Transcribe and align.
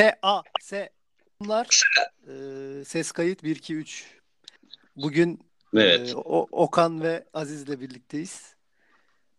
S 0.00 0.14
A 0.22 0.42
S 0.60 0.90
Bunlar 1.40 1.82
e, 2.28 2.32
ses 2.84 3.12
kayıt 3.12 3.44
1 3.44 3.56
2 3.56 3.74
3. 3.74 4.04
Bugün 4.96 5.40
Evet. 5.74 6.10
e, 6.10 6.16
o, 6.16 6.46
Okan 6.52 7.02
ve 7.02 7.24
Aziz'le 7.34 7.80
birlikteyiz. 7.80 8.54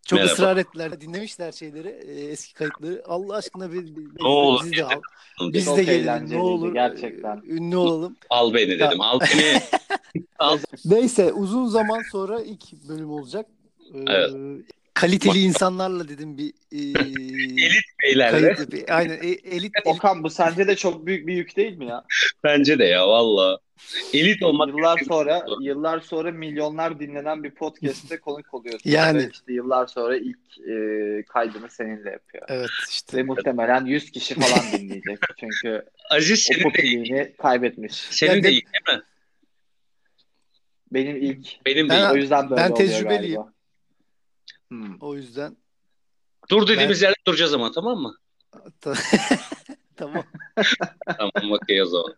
Çok 0.06 0.16
Merhaba. 0.18 0.32
ısrar 0.32 0.56
ettiler. 0.56 1.00
Dinlemişler 1.00 1.52
şeyleri, 1.52 1.88
e, 1.88 2.12
eski 2.30 2.54
kayıtları. 2.54 3.02
Allah 3.06 3.36
aşkına 3.36 3.72
bir, 3.72 3.96
bir- 3.96 4.22
Ne 4.22 4.28
olur 4.28 4.64
bizi 4.64 4.76
de 4.76 4.84
al. 4.84 5.00
Biz 5.40 5.52
Biz 5.52 5.64
Çok 5.64 5.76
de 5.76 5.84
gelelim. 5.84 6.30
Ne 6.30 6.38
olur. 6.40 6.72
gerçekten. 6.74 7.36
e, 7.36 7.40
Ünlü 7.50 7.76
olalım. 7.76 8.16
al 8.30 8.54
beni 8.54 8.70
dedim. 8.78 9.00
Al 9.00 9.20
beni. 9.20 9.62
al. 10.38 10.58
Neyse 10.84 11.32
uzun 11.32 11.66
zaman 11.66 12.02
sonra 12.12 12.40
ilk 12.40 12.72
bölüm 12.88 13.10
olacak. 13.10 13.46
E, 13.94 13.98
Evet. 14.08 14.32
Kaliteli 15.02 15.38
insanlarla 15.38 16.08
dedim 16.08 16.38
bir 16.38 16.48
e, 16.48 16.78
Elit 17.66 17.84
beylerle. 18.02 18.56
Aynen 18.88 19.14
e- 19.14 19.26
elit, 19.26 19.46
elit 19.46 19.72
Okan 19.84 20.22
bu 20.24 20.30
sence 20.30 20.66
de 20.68 20.76
çok 20.76 21.06
büyük 21.06 21.26
bir 21.26 21.34
yük 21.34 21.56
değil 21.56 21.76
mi 21.78 21.86
ya? 21.86 22.04
Bence 22.44 22.78
de 22.78 22.84
ya 22.84 23.08
valla. 23.08 23.58
Elit 24.12 24.42
olmak 24.42 24.68
Yıllar 24.68 24.98
sonra 25.08 25.44
yıllar 25.60 26.00
sonra 26.00 26.30
milyonlar 26.30 27.00
dinlenen 27.00 27.44
bir 27.44 27.50
podcast'te 27.50 28.16
konuk 28.20 28.54
oluyorsun. 28.54 28.90
Yani. 28.90 29.18
Ve 29.18 29.28
işte 29.32 29.52
yıllar 29.52 29.86
sonra 29.86 30.16
ilk 30.16 30.58
e, 30.68 30.74
kaydını 31.28 31.70
seninle 31.70 32.10
yapıyor. 32.10 32.44
Evet 32.48 32.70
Ve 32.80 32.90
işte. 32.90 33.22
muhtemelen 33.22 33.84
100 33.86 34.10
kişi 34.10 34.34
falan 34.34 34.72
dinleyecek. 34.72 35.18
Çünkü 35.40 35.82
Aziz 36.10 36.48
o 36.58 36.62
popülerliğini 36.62 37.32
kaybetmiş. 37.38 37.92
senin 37.94 38.30
Ya 38.30 38.36
de 38.38 38.42
de- 38.42 38.52
ilk 38.52 38.66
değil 38.72 38.98
mi? 38.98 39.04
Benim 40.92 41.16
ilk. 41.16 41.66
Benim 41.66 41.88
de 41.90 41.94
ilk. 41.96 42.12
O 42.12 42.16
yüzden 42.16 42.50
böyle 42.50 42.62
ben 42.62 42.70
oluyor 42.70 42.88
tecrübeliyim. 42.88 43.34
galiba. 43.34 43.51
Hmm. 44.72 44.96
O 45.00 45.14
yüzden 45.14 45.56
Dur 46.50 46.68
dediğimiz 46.68 47.02
yerde 47.02 47.16
duracağız 47.26 47.54
ama 47.54 47.72
tamam 47.72 47.98
mı? 47.98 48.16
Ta- 48.80 48.94
tamam. 49.96 50.24
Tamam 51.18 51.52
okey 51.52 51.82
o 51.82 51.86
zaman. 51.86 52.14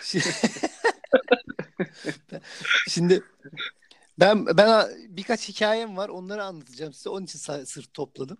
Şi- 0.00 0.60
Şimdi 2.88 3.22
ben 4.18 4.46
ben 4.46 4.88
birkaç 5.08 5.48
hikayem 5.48 5.96
var. 5.96 6.08
Onları 6.08 6.44
anlatacağım 6.44 6.92
size. 6.92 7.08
Onun 7.08 7.24
için 7.24 7.38
sırf 7.64 7.94
topladım. 7.94 8.38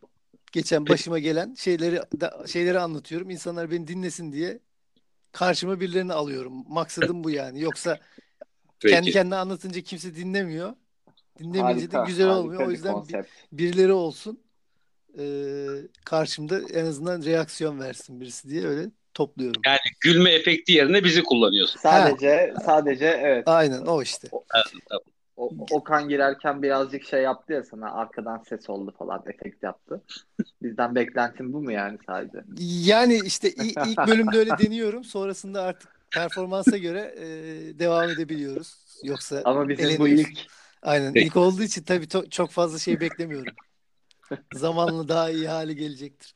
Geçen 0.53 0.87
başıma 0.89 1.19
gelen 1.19 1.55
şeyleri 1.55 2.21
da, 2.21 2.45
şeyleri 2.47 2.81
anlatıyorum. 2.81 3.31
İnsanlar 3.31 3.71
beni 3.71 3.89
dinlesin 3.89 4.33
diye 4.33 4.61
karşıma 5.33 5.81
birilerini 5.81 6.13
alıyorum. 6.13 6.65
Maksadım 6.69 7.25
bu 7.25 7.31
yani. 7.31 7.61
Yoksa 7.61 7.99
kendi 8.81 9.05
Peki. 9.05 9.13
kendine 9.13 9.37
anlatınca 9.37 9.81
kimse 9.81 10.17
dinlemiyor. 10.17 10.75
Dinlemeyince 11.41 11.91
de 11.91 11.97
Harika, 11.97 12.11
güzel 12.11 12.27
harika 12.27 12.41
olmuyor. 12.41 12.67
O 12.67 12.71
yüzden 12.71 13.09
bir- 13.09 13.25
birileri 13.53 13.93
olsun. 13.93 14.41
Ee, 15.19 15.67
karşımda 16.05 16.61
en 16.73 16.85
azından 16.87 17.25
reaksiyon 17.25 17.81
versin 17.81 18.21
birisi 18.21 18.49
diye 18.49 18.67
öyle 18.67 18.91
topluyorum. 19.15 19.63
Yani 19.67 19.79
gülme 20.01 20.31
efekti 20.31 20.73
yerine 20.73 21.05
bizi 21.05 21.23
kullanıyorsun. 21.23 21.81
Sadece 21.81 22.55
sadece 22.65 23.07
evet. 23.07 23.49
Aynen 23.49 23.87
o 23.87 24.03
işte. 24.03 24.29
O, 25.37 25.51
Okan 25.71 26.09
girerken 26.09 26.63
birazcık 26.63 27.05
şey 27.05 27.23
yaptı 27.23 27.53
ya 27.53 27.63
sana 27.63 27.93
arkadan 27.93 28.43
ses 28.49 28.71
oldu 28.71 28.95
falan 28.99 29.23
efekt 29.27 29.63
yaptı. 29.63 30.03
Bizden 30.63 30.95
beklentin 30.95 31.53
bu 31.53 31.63
mu 31.63 31.73
yani 31.73 31.99
sadece? 32.07 32.39
Yani 32.89 33.21
işte 33.25 33.51
ilk 33.51 33.99
bölümde 34.07 34.39
öyle 34.39 34.59
deniyorum. 34.59 35.05
Sonrasında 35.05 35.63
artık 35.63 35.89
performansa 36.11 36.77
göre 36.79 37.15
e, 37.19 37.25
devam 37.79 38.11
edebiliyoruz. 38.11 38.75
Yoksa 39.05 39.43
Ama 39.45 39.69
bizim 39.69 39.99
bu 39.99 40.09
ilk 40.09 40.29
Aynen 40.83 41.13
Peki. 41.13 41.27
ilk 41.27 41.37
olduğu 41.37 41.63
için 41.63 41.83
tabii 41.83 42.05
to- 42.07 42.31
çok 42.31 42.51
fazla 42.51 42.79
şey 42.79 43.01
beklemiyorum. 43.01 43.55
Zamanla 44.55 45.09
daha 45.09 45.31
iyi 45.31 45.49
hale 45.49 45.73
gelecektir. 45.73 46.35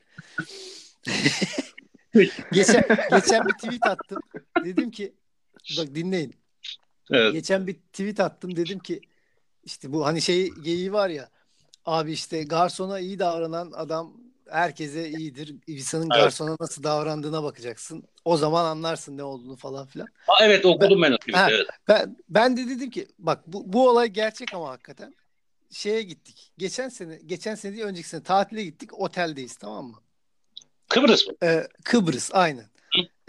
geçen 2.51 2.83
geçen 3.11 3.47
bir 3.47 3.53
tweet 3.53 3.87
attım. 3.87 4.19
Dedim 4.63 4.91
ki 4.91 5.13
bak 5.77 5.95
dinleyin. 5.95 6.35
Evet. 7.11 7.33
Geçen 7.33 7.67
bir 7.67 7.73
tweet 7.73 8.19
attım 8.19 8.55
dedim 8.55 8.79
ki 8.79 9.01
işte 9.63 9.93
bu 9.93 10.05
hani 10.05 10.21
şey 10.21 10.49
geyiği 10.51 10.93
var 10.93 11.09
ya 11.09 11.29
abi 11.85 12.11
işte 12.11 12.43
garsona 12.43 12.99
iyi 12.99 13.19
davranan 13.19 13.71
adam 13.71 14.24
herkese 14.49 15.09
iyidir. 15.09 15.55
İnsanın 15.67 16.03
Evet. 16.03 16.13
garsona 16.23 16.55
nasıl 16.59 16.83
davrandığına 16.83 17.43
bakacaksın. 17.43 18.03
O 18.25 18.37
zaman 18.37 18.65
anlarsın 18.65 19.17
ne 19.17 19.23
olduğunu 19.23 19.55
falan 19.55 19.87
filan. 19.87 20.07
Ha, 20.27 20.33
evet 20.41 20.65
okudum 20.65 21.01
ben 21.01 21.11
o 21.11 21.17
tweet'i, 21.17 21.37
Ha. 21.37 21.47
evet. 21.51 21.67
Ben 21.87 22.17
ben 22.29 22.57
de 22.57 22.67
dedim 22.69 22.89
ki 22.89 23.07
bak 23.19 23.43
bu, 23.47 23.73
bu 23.73 23.89
olay 23.89 24.07
gerçek 24.07 24.53
ama 24.53 24.69
hakikaten 24.69 25.15
şeye 25.71 26.01
gittik. 26.01 26.51
Geçen 26.57 26.89
sene 26.89 27.19
geçen 27.25 27.55
sene 27.55 27.73
değil 27.73 27.85
önceki 27.85 28.09
sene 28.09 28.23
tatile 28.23 28.63
gittik. 28.63 28.99
Oteldeyiz 28.99 29.55
tamam 29.55 29.85
mı? 29.85 29.99
Kıbrıs 30.89 31.27
mı? 31.27 31.33
Ee, 31.43 31.67
Kıbrıs 31.83 32.29
aynen. 32.33 32.65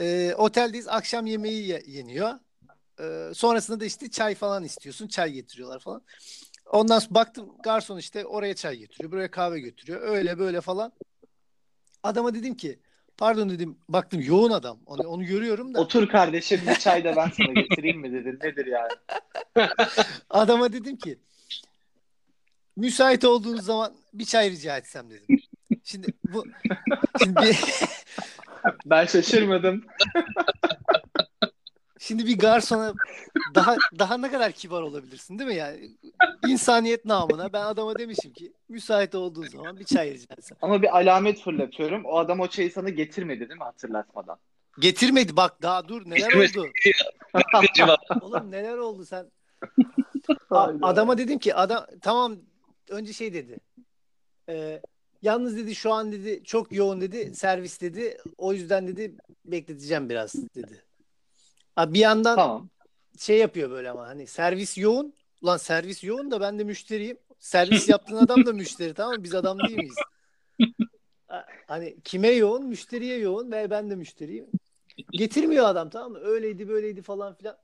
Ee, 0.00 0.34
oteldeyiz. 0.36 0.88
Akşam 0.88 1.26
yemeği 1.26 1.66
ye- 1.68 1.82
yeniyor. 1.86 2.32
Ee, 3.00 3.30
sonrasında 3.34 3.80
da 3.80 3.84
işte 3.84 4.10
çay 4.10 4.34
falan 4.34 4.64
istiyorsun. 4.64 5.08
Çay 5.08 5.32
getiriyorlar 5.32 5.80
falan. 5.80 6.02
Ondan 6.70 6.98
sonra 6.98 7.14
baktım 7.14 7.52
garson 7.62 7.98
işte 7.98 8.26
oraya 8.26 8.54
çay 8.54 8.76
getiriyor. 8.76 9.12
Buraya 9.12 9.30
kahve 9.30 9.60
götürüyor. 9.60 10.00
Öyle 10.02 10.38
böyle 10.38 10.60
falan. 10.60 10.92
Adama 12.02 12.34
dedim 12.34 12.56
ki 12.56 12.78
pardon 13.16 13.50
dedim 13.50 13.78
baktım 13.88 14.20
yoğun 14.20 14.50
adam. 14.50 14.78
Onu, 14.86 15.08
onu 15.08 15.24
görüyorum 15.24 15.74
da. 15.74 15.80
otur 15.80 16.08
kardeşim 16.08 16.60
bir 16.68 16.74
çay 16.74 17.04
da 17.04 17.16
ben 17.16 17.30
sana 17.30 17.52
getireyim 17.60 18.00
mi 18.00 18.12
dedin. 18.12 18.38
Nedir 18.42 18.66
yani? 18.66 18.92
Adama 20.30 20.72
dedim 20.72 20.96
ki 20.96 21.18
müsait 22.76 23.24
olduğunuz 23.24 23.64
zaman 23.64 23.92
bir 24.14 24.24
çay 24.24 24.50
rica 24.50 24.76
etsem 24.76 25.10
dedim. 25.10 25.40
Şimdi 25.84 26.06
bu 26.24 26.44
şimdi 27.18 27.40
bir, 27.42 27.58
Ben 28.86 29.06
şaşırmadım. 29.06 29.84
şimdi 32.06 32.26
bir 32.26 32.38
garsona 32.38 32.94
daha 33.54 33.76
daha 33.98 34.18
ne 34.18 34.30
kadar 34.30 34.52
kibar 34.52 34.82
olabilirsin 34.82 35.38
değil 35.38 35.50
mi 35.50 35.56
yani? 35.56 35.90
İnsaniyet 36.46 37.04
namına 37.04 37.52
ben 37.52 37.64
adama 37.64 37.98
demişim 37.98 38.32
ki 38.32 38.52
müsait 38.68 39.14
olduğu 39.14 39.44
zaman 39.44 39.80
bir 39.80 39.84
çay 39.84 40.10
rica 40.10 40.34
etsem. 40.38 40.58
Ama 40.62 40.82
bir 40.82 40.96
alamet 40.96 41.40
fırlatıyorum. 41.40 42.04
O 42.04 42.18
adam 42.18 42.40
o 42.40 42.46
çayı 42.46 42.72
sana 42.72 42.88
getirmedi 42.88 43.40
değil 43.40 43.58
mi 43.58 43.64
hatırlatmadan? 43.64 44.38
Getirmedi 44.78 45.36
bak 45.36 45.62
daha 45.62 45.88
dur 45.88 46.10
neler 46.10 46.32
oldu. 46.32 46.68
Cevap. 47.74 48.00
Oğlum 48.22 48.50
neler 48.50 48.76
oldu 48.76 49.04
sen? 49.04 49.26
Adama 50.82 51.18
dedim 51.18 51.38
ki 51.38 51.54
adam 51.54 51.86
tamam 52.02 52.36
önce 52.90 53.12
şey 53.12 53.34
dedi. 53.34 53.58
Ee, 54.48 54.80
yalnız 55.22 55.56
dedi 55.56 55.74
şu 55.74 55.92
an 55.92 56.12
dedi 56.12 56.44
çok 56.44 56.72
yoğun 56.72 57.00
dedi 57.00 57.34
servis 57.34 57.80
dedi. 57.80 58.18
O 58.38 58.52
yüzden 58.52 58.86
dedi 58.88 59.14
bekleteceğim 59.44 60.08
biraz 60.10 60.34
dedi. 60.54 60.85
Abi 61.76 61.94
bir 61.94 61.98
yandan 62.00 62.36
Tamam. 62.36 62.68
şey 63.18 63.38
yapıyor 63.38 63.70
böyle 63.70 63.90
ama 63.90 64.08
hani 64.08 64.26
servis 64.26 64.78
yoğun. 64.78 65.14
Ulan 65.42 65.56
servis 65.56 66.04
yoğun 66.04 66.30
da 66.30 66.40
ben 66.40 66.58
de 66.58 66.64
müşteriyim. 66.64 67.18
Servis 67.38 67.88
yaptığın 67.88 68.16
adam 68.16 68.46
da 68.46 68.52
müşteri 68.52 68.94
tamam 68.94 69.16
mı? 69.16 69.24
Biz 69.24 69.34
adam 69.34 69.58
değil 69.58 69.78
miyiz? 69.78 69.94
Ha- 71.28 71.46
Hani 71.66 71.96
kime 72.04 72.28
yoğun? 72.28 72.66
Müşteriye 72.66 73.18
yoğun 73.18 73.52
ve 73.52 73.70
ben 73.70 73.90
de 73.90 73.94
müşteriyim. 73.94 74.46
Getirmiyor 75.10 75.64
adam 75.68 75.90
tamam 75.90 76.12
mı? 76.12 76.18
Öyleydi 76.18 76.68
böyleydi 76.68 77.02
falan 77.02 77.34
filan. 77.34 77.56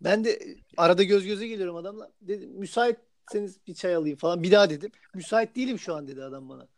Ben 0.00 0.24
de 0.24 0.56
arada 0.76 1.02
göz 1.02 1.26
göze 1.26 1.46
geliyorum 1.48 1.76
adamla. 1.76 2.10
Dedim 2.20 2.50
müsaitseniz 2.50 3.66
bir 3.66 3.74
çay 3.74 3.94
alayım 3.94 4.16
falan. 4.18 4.42
Bir 4.42 4.50
daha 4.52 4.70
dedim. 4.70 4.90
Müsait 5.14 5.56
değilim 5.56 5.78
şu 5.78 5.94
an 5.94 6.08
dedi 6.08 6.24
adam 6.24 6.48
bana. 6.48 6.68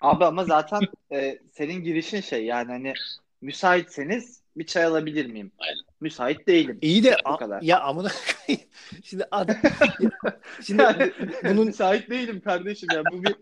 Abi 0.00 0.24
ama 0.24 0.44
zaten 0.44 0.80
e, 1.12 1.38
senin 1.52 1.84
girişin 1.84 2.20
şey 2.20 2.44
yani 2.44 2.68
hani 2.72 2.92
müsaitseniz 3.40 4.39
bir 4.56 4.66
çay 4.66 4.84
alabilir 4.84 5.26
miyim? 5.26 5.52
Aynen. 5.58 5.82
Müsait 6.00 6.46
değilim. 6.46 6.78
İyi 6.82 7.04
de 7.04 7.16
Bu 7.32 7.36
kadar. 7.36 7.62
ya 7.62 7.80
amına 7.80 8.08
koyayım. 8.46 8.68
Şimdi 9.04 9.24
adam 9.30 9.56
şimdi 10.66 10.82
Yani, 10.82 11.12
bunun 11.44 11.66
müsait 11.66 12.10
değilim 12.10 12.40
kardeşim 12.40 12.88
ya. 12.94 13.02
Bu 13.12 13.22
bir 13.24 13.36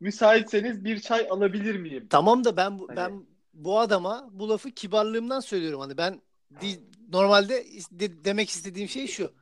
müsaitseniz 0.00 0.84
bir 0.84 1.00
çay 1.00 1.26
alabilir 1.30 1.76
miyim? 1.76 2.06
Tamam 2.10 2.44
da 2.44 2.56
ben 2.56 2.78
bu, 2.78 2.88
Hani- 2.88 2.96
ben 2.96 3.26
bu 3.54 3.78
adama 3.80 4.28
bu 4.32 4.48
lafı 4.48 4.70
kibarlığımdan 4.70 5.40
söylüyorum 5.40 5.80
hani 5.80 5.96
ben 5.96 6.22
di- 6.60 6.84
normalde 7.12 7.64
de- 7.90 8.24
demek 8.24 8.50
istediğim 8.50 8.88
şey 8.88 9.06
şu. 9.06 9.32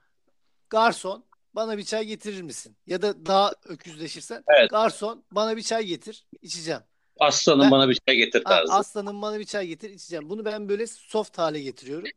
Garson 0.71 1.25
bana 1.55 1.79
bir 1.79 1.85
çay 1.85 2.05
getirir 2.07 2.43
misin? 2.43 2.77
Ya 2.87 3.03
da 3.03 3.27
daha 3.27 3.53
öküzleşirsen 3.65 4.45
Evet. 4.59 4.71
garson 4.71 5.25
bana 5.33 5.57
bir 5.57 5.63
çay 5.63 5.85
getir 5.87 6.27
içeceğim. 6.43 6.81
Aslanım 7.23 7.61
Ben- 7.65 7.71
bana 7.71 7.89
bir 7.89 7.99
çay 8.09 8.17
getir 8.17 8.45
tarzı. 8.45 8.73
aslanım 8.73 9.23
bana 9.23 9.39
bir 9.39 9.45
çay 9.45 9.67
getir 9.67 9.91
içeceğim. 9.91 10.31
Bunu 10.31 10.45
ben 10.45 10.69
böyle 10.69 10.87
soft 10.87 11.39
hale 11.39 11.61
getiriyorum. 11.61 12.09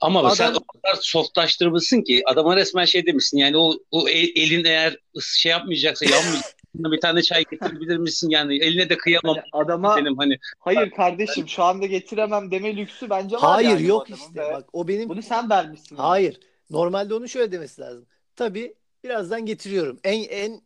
Ama 0.00 0.20
Adam- 0.20 0.36
sen 0.36 0.54
o 0.54 0.64
kadar 0.64 0.98
softlaştırmışsın 1.00 2.02
ki 2.02 2.22
adama 2.26 2.56
resmen 2.56 2.84
şey 2.84 3.06
demişsin 3.06 3.38
yani 3.38 3.56
o, 3.56 3.72
o 3.90 4.08
el- 4.08 4.32
elin 4.36 4.64
eğer 4.64 4.96
şey 5.36 5.52
yapmayacaksa 5.52 6.04
yanmayacak 6.04 6.54
bir 6.74 7.00
tane 7.00 7.22
çay 7.22 7.44
getirebilir 7.50 7.96
misin 7.96 8.30
yani 8.30 8.56
eline 8.58 8.88
de 8.88 8.96
kıyamam 8.96 9.36
Yani 9.36 9.46
adama 9.52 9.94
senin 9.94 10.16
hani 10.16 10.38
hayır 10.58 10.90
kardeşim 10.90 11.48
şu 11.48 11.62
anda 11.62 11.86
getiremem 11.86 12.50
deme 12.50 12.76
lüksü 12.76 13.10
bence 13.10 13.36
var 13.36 13.42
Hayır 13.42 13.68
yani 13.68 13.86
yok 13.86 14.10
işte. 14.10 14.40
ve 14.40 14.52
Bak 14.52 14.68
o 14.72 14.88
benim 14.88 15.08
Bunu 15.08 15.22
sen 15.22 15.50
vermişsin. 15.50 15.96
Hayır. 15.96 16.40
Normalde 16.70 17.14
onun 17.14 17.26
şöyle 17.26 17.52
demesi 17.52 17.80
lazım. 17.80 18.06
Tabii 18.36 18.74
birazdan 19.04 19.46
getiriyorum. 19.46 20.00
En 20.04 20.22
en 20.22 20.60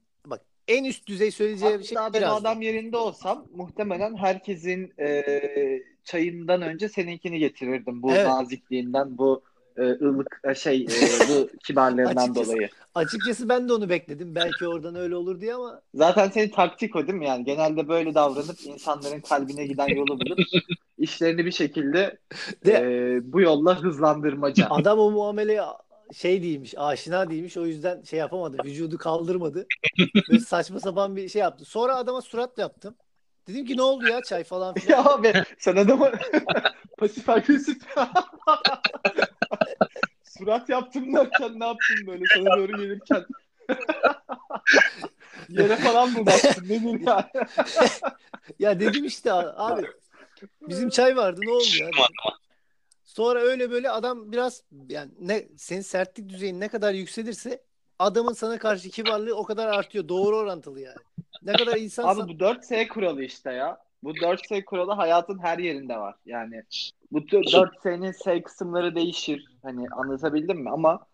en 0.69 0.85
üst 0.85 1.07
düzey 1.07 1.31
söyleyeceği 1.31 1.79
bir 1.79 1.85
şey 1.85 1.97
Hatta 1.99 2.15
ben 2.15 2.21
biraz. 2.23 2.33
adam 2.41 2.63
yerinde 2.63 2.97
olsam 2.97 3.47
muhtemelen 3.55 4.17
herkesin 4.17 4.93
e, 5.01 5.23
çayından 6.05 6.63
önce 6.63 6.89
seninkini 6.89 7.39
getirirdim. 7.39 8.03
Bu 8.03 8.11
Evet. 8.13 8.27
nazikliğinden, 8.27 9.19
bu 9.19 9.43
e, 9.77 9.83
ılık 9.83 10.41
e, 10.45 10.55
şey 10.55 10.83
e, 10.83 10.87
bu 11.29 11.49
kibarlığından 11.67 12.17
Açıkçası- 12.17 12.53
dolayı. 12.53 12.69
Açıkçası 12.95 13.49
ben 13.49 13.69
de 13.69 13.73
onu 13.73 13.89
bekledim. 13.89 14.35
Belki 14.35 14.67
oradan 14.69 14.95
öyle 14.95 15.17
olur 15.17 15.41
diye 15.41 15.55
ama 15.55 15.81
Zaten 15.95 16.29
senin 16.29 16.49
taktik 16.49 16.97
o 16.97 17.07
değil 17.07 17.19
mi? 17.19 17.27
Yani 17.27 17.45
genelde 17.45 17.89
böyle 17.89 18.15
davranıp 18.15 18.67
insanların 18.67 19.21
kalbine 19.21 19.67
giden 19.67 19.89
yolu 19.89 20.21
bulup 20.21 20.39
işlerini 20.99 21.45
bir 21.47 21.53
şekilde 21.53 22.19
De- 22.67 22.73
e, 22.73 23.33
bu 23.33 23.41
yolla 23.41 23.83
hızlandırmaca. 23.83 24.67
adam 24.71 24.99
o 24.99 25.11
muameleye 25.11 25.63
şey 26.13 26.43
değilmiş, 26.43 26.75
aşina 26.77 27.31
değilmiş. 27.31 27.57
O 27.57 27.67
yüzden 27.67 28.03
şey 28.03 28.19
yapamadı. 28.19 28.57
Vücudu 28.65 28.99
kaldırmadı. 28.99 29.67
Böyle 30.29 30.41
saçma 30.47 30.81
sapan 30.81 31.17
bir 31.17 31.29
şey 31.29 31.43
yaptı. 31.43 31.65
Sonra 31.65 31.97
adama 31.97 32.21
surat 32.23 32.59
yaptım. 32.59 32.95
Dedim 33.49 33.67
ki 33.67 33.77
ne 33.77 33.83
oldu 33.83 34.07
ya 34.07 34.23
çay 34.23 34.45
falan 34.45 34.75
filan. 34.79 34.97
ya 34.99 35.05
abi 35.05 35.33
sen 35.59 35.77
adama 35.77 36.13
pasif 36.99 37.29
agresif 37.29 37.83
surat 40.25 40.69
yaptım 40.69 41.15
derken 41.15 41.61
ne 41.61 41.67
yaptın 41.67 42.07
böyle 42.07 42.25
sana 42.35 42.57
doğru 42.57 42.73
gelirken 42.77 43.25
yere 45.49 45.77
falan 45.77 46.11
mı 46.11 46.27
baktın 46.27 46.65
ne 46.65 46.81
diyeyim 46.81 47.05
yani 47.07 47.25
Ya 48.59 48.81
dedim 48.81 49.05
işte 49.05 49.33
abi 49.33 49.87
bizim 50.69 50.89
çay 50.89 51.17
vardı 51.17 51.41
ne 51.45 51.51
oldu 51.51 51.65
ya? 51.81 51.87
dedim. 51.87 52.05
Sonra 53.17 53.41
öyle 53.41 53.71
böyle 53.71 53.91
adam 53.91 54.33
biraz 54.33 54.63
yani 54.89 55.11
ne 55.21 55.49
senin 55.57 55.81
sertlik 55.81 56.29
düzeyin 56.29 56.61
ne 56.61 56.69
kadar 56.69 56.95
yükselirse 56.95 57.63
adamın 57.99 58.33
sana 58.33 58.59
karşı 58.59 58.91
kibarlığı 58.91 59.37
o 59.37 59.45
kadar 59.45 59.69
artıyor. 59.69 60.09
Doğru 60.09 60.37
orantılı 60.37 60.81
yani. 60.81 60.97
Ne 61.43 61.53
kadar 61.53 61.77
insan 61.77 62.05
Abi 62.05 62.29
bu 62.29 62.33
4S 62.33 62.89
kuralı 62.89 63.25
işte 63.25 63.53
ya. 63.53 63.79
Bu 64.03 64.11
4S 64.11 64.65
kuralı 64.65 64.93
hayatın 64.93 65.39
her 65.39 65.59
yerinde 65.59 65.97
var. 65.97 66.15
Yani 66.27 66.63
bu 67.13 67.19
4S'nin 67.19 68.13
S 68.13 68.43
kısımları 68.43 68.95
değişir. 68.95 69.45
Hani 69.63 69.87
anlatabildim 69.89 70.59
mi? 70.59 70.71
Ama 70.71 71.07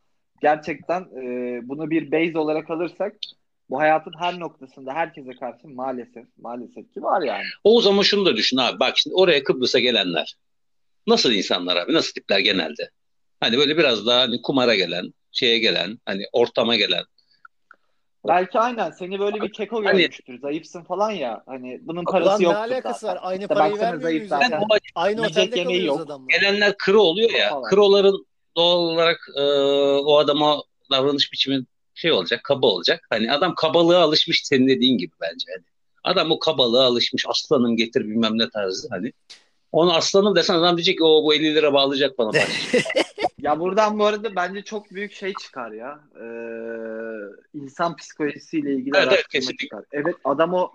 gerçekten 0.42 1.00
e, 1.00 1.60
bunu 1.68 1.90
bir 1.90 2.12
base 2.12 2.38
olarak 2.38 2.70
alırsak 2.70 3.16
bu 3.70 3.78
hayatın 3.78 4.12
her 4.18 4.40
noktasında 4.40 4.94
herkese 4.94 5.30
karşı 5.30 5.68
maalesef 5.68 6.26
maalesef 6.38 6.94
ki 6.94 7.02
var 7.02 7.22
yani. 7.22 7.44
O 7.64 7.80
zaman 7.80 8.02
şunu 8.02 8.26
da 8.26 8.36
düşün 8.36 8.56
abi. 8.56 8.80
Bak 8.80 8.98
şimdi 8.98 9.16
oraya 9.16 9.44
Kıbrıs'a 9.44 9.78
gelenler. 9.78 10.36
Nasıl 11.06 11.32
insanlar 11.32 11.76
abi? 11.76 11.92
Nasıl 11.92 12.12
tipler 12.12 12.38
genelde? 12.38 12.90
Hani 13.40 13.58
böyle 13.58 13.76
biraz 13.76 14.06
daha 14.06 14.20
hani 14.20 14.42
kumara 14.42 14.74
gelen, 14.74 15.14
şeye 15.32 15.58
gelen, 15.58 15.98
hani 16.06 16.24
ortama 16.32 16.76
gelen. 16.76 17.04
Belki 18.28 18.58
aynen 18.58 18.90
seni 18.90 19.18
böyle 19.18 19.40
bir 19.42 19.52
keko 19.52 19.84
Hani- 19.84 20.00
görmüştür. 20.00 20.40
Zayıfsın 20.40 20.82
falan 20.84 21.10
ya. 21.10 21.42
Hani 21.46 21.78
bunun 21.82 22.04
parası 22.04 22.42
ne 22.42 22.44
yoktur 22.44 22.60
alakası 22.60 23.00
zaten. 23.00 23.16
var? 23.22 23.28
Aynı 23.30 23.42
İşte 23.42 23.54
parayı 23.54 23.78
vermiyor 23.78 24.26
zaten. 24.28 24.60
o 24.60 24.64
Aynı 24.94 25.20
Yiyecek 25.20 25.42
otelde 25.44 25.58
yemeği 25.58 25.78
kalıyoruz 25.78 25.98
yok. 25.98 26.06
adamla. 26.06 26.26
gelenler 26.38 26.74
kırı 26.78 27.00
oluyor 27.00 27.30
ya. 27.30 27.48
Falan. 27.50 27.62
Kıroların 27.70 28.26
doğal 28.56 28.76
olarak 28.78 29.20
e, 29.36 29.42
o 30.04 30.16
adama 30.18 30.62
davranış 30.90 31.32
biçimi 31.32 31.64
şey 31.94 32.12
olacak, 32.12 32.40
kaba 32.44 32.66
olacak. 32.66 33.06
Hani 33.10 33.32
adam 33.32 33.54
kabalığa 33.54 34.02
alışmış 34.02 34.40
senin 34.44 34.68
dediğin 34.68 34.98
gibi 34.98 35.12
bence. 35.20 35.46
Hani 35.56 35.64
adam 36.04 36.30
o 36.30 36.38
kabalığa 36.38 36.84
alışmış. 36.86 37.24
Aslanım 37.28 37.76
getir 37.76 38.00
bilmem 38.04 38.38
ne 38.38 38.50
tarzı 38.50 38.88
hani. 38.90 39.12
Onu 39.72 39.92
aslanım 39.92 40.36
desen 40.36 40.54
adam 40.54 40.76
diyecek 40.76 40.98
ki 40.98 41.04
o 41.04 41.24
bu 41.24 41.34
50 41.34 41.54
lira 41.54 41.72
bağlayacak 41.72 42.18
bana. 42.18 42.30
Ya 43.42 43.60
buradan 43.60 43.98
bu 43.98 44.04
arada 44.06 44.36
bence 44.36 44.62
çok 44.62 44.90
büyük 44.90 45.12
şey 45.12 45.34
çıkar 45.34 45.70
ya. 45.72 46.00
Ee, 46.20 46.26
insan 47.54 47.96
psikolojisiyle 47.96 48.72
ilgili 48.74 48.96
Evet, 48.96 49.08
evet, 49.12 49.28
kesinlikle. 49.28 49.64
çıkar. 49.66 49.84
Evet 49.92 50.14
adam 50.24 50.54
o 50.54 50.70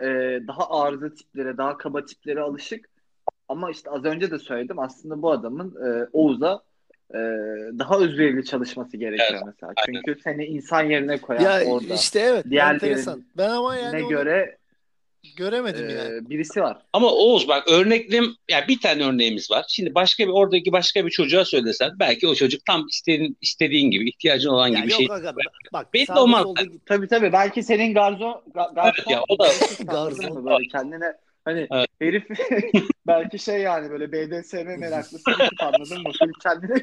e, 0.00 0.06
daha 0.48 0.80
arıza 0.80 1.14
tiplere, 1.14 1.56
daha 1.56 1.76
kaba 1.76 2.04
tiplere 2.04 2.40
alışık. 2.40 2.88
Ama 3.48 3.70
işte 3.70 3.90
az 3.90 4.04
önce 4.04 4.30
de 4.30 4.38
söyledim 4.38 4.78
aslında 4.78 5.22
bu 5.22 5.30
adamın 5.30 5.74
e, 5.86 6.08
Oğuz'a 6.12 6.62
e, 7.10 7.18
daha 7.78 7.98
özverili 7.98 8.44
çalışması 8.44 8.96
gerekiyor 8.96 9.30
Evet, 9.32 9.42
mesela. 9.46 9.72
aynen. 9.76 10.02
Çünkü 10.04 10.20
seni 10.22 10.44
insan 10.44 10.82
yerine 10.82 11.20
koyan 11.20 11.42
Ya 11.42 11.64
orada 11.66 11.94
işte 11.94 12.20
evet 12.20 12.44
Diğerlerin 12.50 12.74
enteresan. 12.74 13.24
Ben 13.36 13.48
ama 13.50 13.76
yani 13.76 13.96
ne 13.96 14.02
onu 14.02 14.10
göre 14.10 14.56
göremedim 15.36 15.88
e, 15.88 15.92
yani. 15.92 16.30
birisi 16.30 16.60
var. 16.62 16.78
Ama 16.92 17.06
Oğuz 17.12 17.48
bak 17.48 17.68
örneklim 17.70 18.36
ya 18.50 18.68
bir 18.68 18.80
tane 18.80 19.04
örneğimiz 19.04 19.50
var. 19.50 19.64
Şimdi 19.68 19.94
başka 19.94 20.24
bir 20.24 20.32
oradaki 20.32 20.72
başka 20.72 21.06
bir 21.06 21.10
çocuğa 21.10 21.44
söylesen 21.44 21.90
belki 21.98 22.28
o 22.28 22.34
çocuk 22.34 22.64
tam 22.64 22.86
istediğin, 22.86 23.38
istediğin 23.40 23.90
gibi 23.90 24.08
ihtiyacın 24.08 24.48
olan 24.50 24.68
Ya 24.68 24.74
gibi 24.78 24.86
bir 24.86 24.92
yok 24.92 24.98
şey. 25.00 25.08
aga, 25.10 25.34
bak 25.72 25.94
Belli 25.94 26.12
olmaz. 26.12 26.42
solda 26.42 26.60
Tabii 26.86 27.08
tabii 27.08 27.32
belki 27.32 27.62
senin 27.62 27.94
garzon 27.94 28.42
ga- 28.54 28.74
garson 28.74 29.12
ya, 29.12 29.22
o 29.28 29.38
da- 29.38 29.48
Garson. 29.84 30.46
böyle 30.46 30.68
kendine 30.68 31.12
hani 31.44 31.68
Evet. 31.72 31.88
herif 32.00 32.24
belki 33.06 33.38
şey 33.38 33.60
yani 33.60 33.90
böyle 33.90 34.12
BDSM 34.12 34.56
meraklısı 34.80 35.30
anladın 35.60 36.02
mı? 36.02 36.10
Kendine 36.42 36.82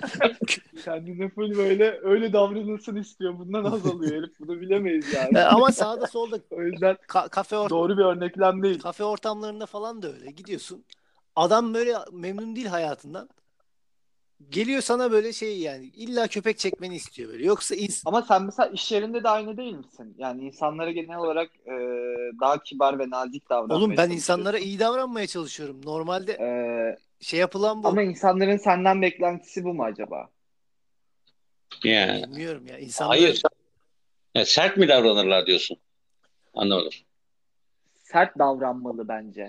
kendine 0.84 1.28
full 1.28 1.56
böyle 1.56 2.00
öyle 2.02 2.32
davranılsın 2.32 2.96
istiyor. 2.96 3.38
Bundan 3.38 3.64
az 3.64 3.86
alıyor 3.86 4.16
herif. 4.16 4.30
Bunu 4.40 4.60
bilemeyiz 4.60 5.12
yani. 5.14 5.38
E, 5.38 5.40
ama 5.40 5.72
sağda 5.72 6.06
solda 6.06 6.38
O 6.50 6.62
yüzden 6.62 6.94
ka- 7.08 7.28
kafe 7.28 7.56
or- 7.56 7.70
doğru 7.70 7.98
bir 7.98 8.04
örneklem 8.04 8.62
değil. 8.62 8.80
kafe 8.80 9.04
ortamlarında 9.04 9.66
falan 9.66 10.02
da 10.02 10.12
öyle. 10.12 10.30
Gidiyorsun. 10.30 10.84
Adam 11.36 11.74
böyle 11.74 11.94
memnun 12.12 12.56
değil 12.56 12.66
hayatından. 12.66 13.28
Geliyor 14.48 14.82
sana 14.82 15.10
böyle 15.12 15.32
şey 15.32 15.58
yani 15.58 15.84
illa 15.86 16.26
köpek 16.28 16.58
çekmeni 16.58 16.96
istiyor 16.96 17.32
böyle. 17.32 17.44
Yoksa 17.46 17.74
ins- 17.74 18.02
Ama 18.06 18.22
sen 18.22 18.42
mesela 18.42 18.68
iş 18.68 18.92
yerinde 18.92 19.24
de 19.24 19.28
aynı 19.28 19.56
değil 19.56 19.72
misin? 19.74 20.14
Yani 20.18 20.42
insanlara 20.42 20.90
genel 20.90 21.16
olarak 21.18 21.50
e, 21.66 21.72
daha 22.40 22.62
kibar 22.62 22.98
ve 22.98 23.10
nazik 23.10 23.50
davranmaya 23.50 23.78
oğlum 23.78 23.96
ben 23.96 24.10
insanlara 24.10 24.58
iyi 24.58 24.78
davranmaya 24.78 25.26
çalışıyorum. 25.26 25.80
Normalde 25.84 26.32
E, 26.32 26.50
şey 27.24 27.40
yapılan 27.40 27.82
bu. 27.82 27.88
ama 27.88 28.02
insanların 28.02 28.56
senden 28.56 29.02
beklentisi 29.02 29.64
bu 29.64 29.74
mu 29.74 29.84
acaba? 29.84 30.30
Yani. 31.84 32.22
Bilmiyorum 32.22 32.66
ya. 32.66 32.78
İnsanlar 32.78 33.18
Hayır. 33.18 33.42
Ya 34.34 34.44
sert 34.44 34.76
mi 34.76 34.88
davranırlar 34.88 35.46
diyorsun? 35.46 35.76
Anlamadım. 36.54 36.92
sert 38.02 38.38
davranmalı 38.38 39.08
bence. 39.08 39.48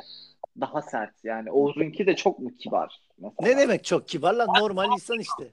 Daha 0.59 0.81
sert 0.81 1.13
yani. 1.23 1.51
Oğuz'unki 1.51 2.07
de 2.07 2.15
çok 2.15 2.39
mu 2.39 2.49
kibar 2.57 2.99
mesela? 3.17 3.33
ne 3.41 3.57
demek 3.57 3.83
çok 3.83 4.07
kibar 4.07 4.33
lan 4.33 4.47
normal 4.59 4.91
insan 4.91 5.19
işte. 5.19 5.51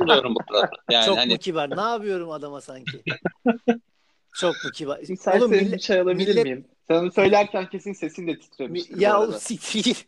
Buluyorum 0.00 0.34
bu 0.34 0.56
arada. 0.56 0.70
Yani 0.90 1.06
çok 1.06 1.16
hani 1.18 1.32
mu 1.32 1.38
kibar? 1.38 1.76
Ne 1.76 1.80
yapıyorum 1.80 2.30
adama 2.30 2.60
sanki? 2.60 3.02
çok 4.34 4.54
mu 4.64 4.70
kibar? 4.74 5.00
Sen 5.18 5.38
Oğlum 5.38 5.50
millet- 5.50 5.72
bir 5.72 5.78
çay 5.78 6.00
alabilir 6.00 6.28
millet- 6.34 6.44
miyim? 6.44 6.64
Sen 6.88 6.94
onu 6.94 7.12
söylerken 7.12 7.68
kesin 7.68 7.92
sesin 7.92 8.26
de 8.26 8.32
Mi- 8.32 8.38
titremiştir 8.38 9.00
Ya 9.00 9.20
o 9.20 9.32
siktir. 9.32 10.06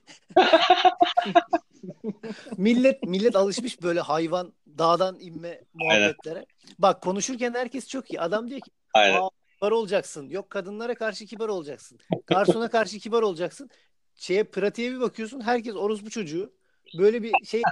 millet 2.57 3.03
millet 3.03 3.37
alışmış 3.37 3.83
böyle 3.83 4.01
hayvan 4.01 4.53
dağdan 4.79 5.17
inme 5.21 5.61
muhabbetlere. 5.75 6.47
Bak 6.79 7.03
konuşurken 7.03 7.55
herkes 7.55 7.89
çok 7.89 8.13
iyi. 8.13 8.21
Adam 8.21 8.51
diyor 8.51 8.61
ki 8.61 8.71
aynen. 8.95 9.21
Kibar 9.65 9.73
olacaksın. 9.73 10.29
Yok 10.31 10.51
kadınlara 10.51 10.95
karşı 10.95 11.27
kibar 11.27 11.49
olacaksın. 11.49 11.99
Garsona 12.27 12.71
karşı 12.71 12.99
kibar 12.99 13.23
olacaksın. 13.23 13.71
Şeye 14.15 14.45
pratiğe 14.45 14.93
bir 14.93 15.01
bakıyorsun. 15.01 15.41
Herkes 15.41 15.77
orospu 15.77 16.11
çocuğu. 16.11 16.53
Böyle 16.99 17.23
bir 17.23 17.33
şey. 17.45 17.63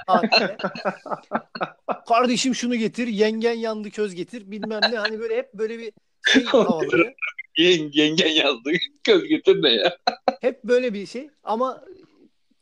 Kardeşim 2.08 2.54
şunu 2.54 2.76
getir. 2.76 3.06
Yengen 3.06 3.52
yandı 3.52 3.90
köz 3.90 4.14
getir. 4.14 4.50
Bilmem 4.50 4.80
ne. 4.90 4.98
Hani 4.98 5.20
böyle 5.20 5.36
hep 5.36 5.54
böyle 5.54 5.78
bir 5.78 5.92
şey 6.32 6.44
havaları. 6.44 7.14
Yen, 7.58 7.90
yengen 7.92 8.28
yazdı. 8.28 8.70
Göz 9.04 9.24
getir 9.24 9.62
de 9.62 9.68
ya. 9.68 9.98
Hep 10.40 10.64
böyle 10.64 10.94
bir 10.94 11.06
şey 11.06 11.30
ama 11.42 11.84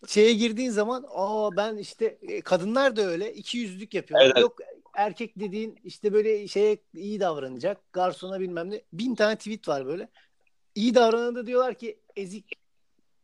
şeye 0.09 0.33
girdiğin 0.33 0.71
zaman 0.71 1.05
aa 1.09 1.57
ben 1.57 1.77
işte 1.77 2.19
e, 2.23 2.41
kadınlar 2.41 2.97
da 2.97 3.03
öyle 3.03 3.35
iki 3.35 3.59
yüzlük 3.59 3.95
yapıyorlar. 3.95 4.27
Evet. 4.27 4.43
Yok 4.43 4.57
erkek 4.95 5.39
dediğin 5.41 5.79
işte 5.85 6.13
böyle 6.13 6.49
şeye 6.49 6.77
iyi 6.95 7.21
davranacak. 7.21 7.93
Garsona 7.93 8.41
bilmem 8.41 8.71
ne. 8.71 8.83
Bin 8.93 9.15
tane 9.15 9.37
tweet 9.37 9.69
var 9.69 9.87
böyle. 9.87 10.09
İyi 10.75 10.95
davranan 10.95 11.35
da 11.37 11.47
diyorlar 11.47 11.75
ki 11.75 11.99
ezik 12.17 12.45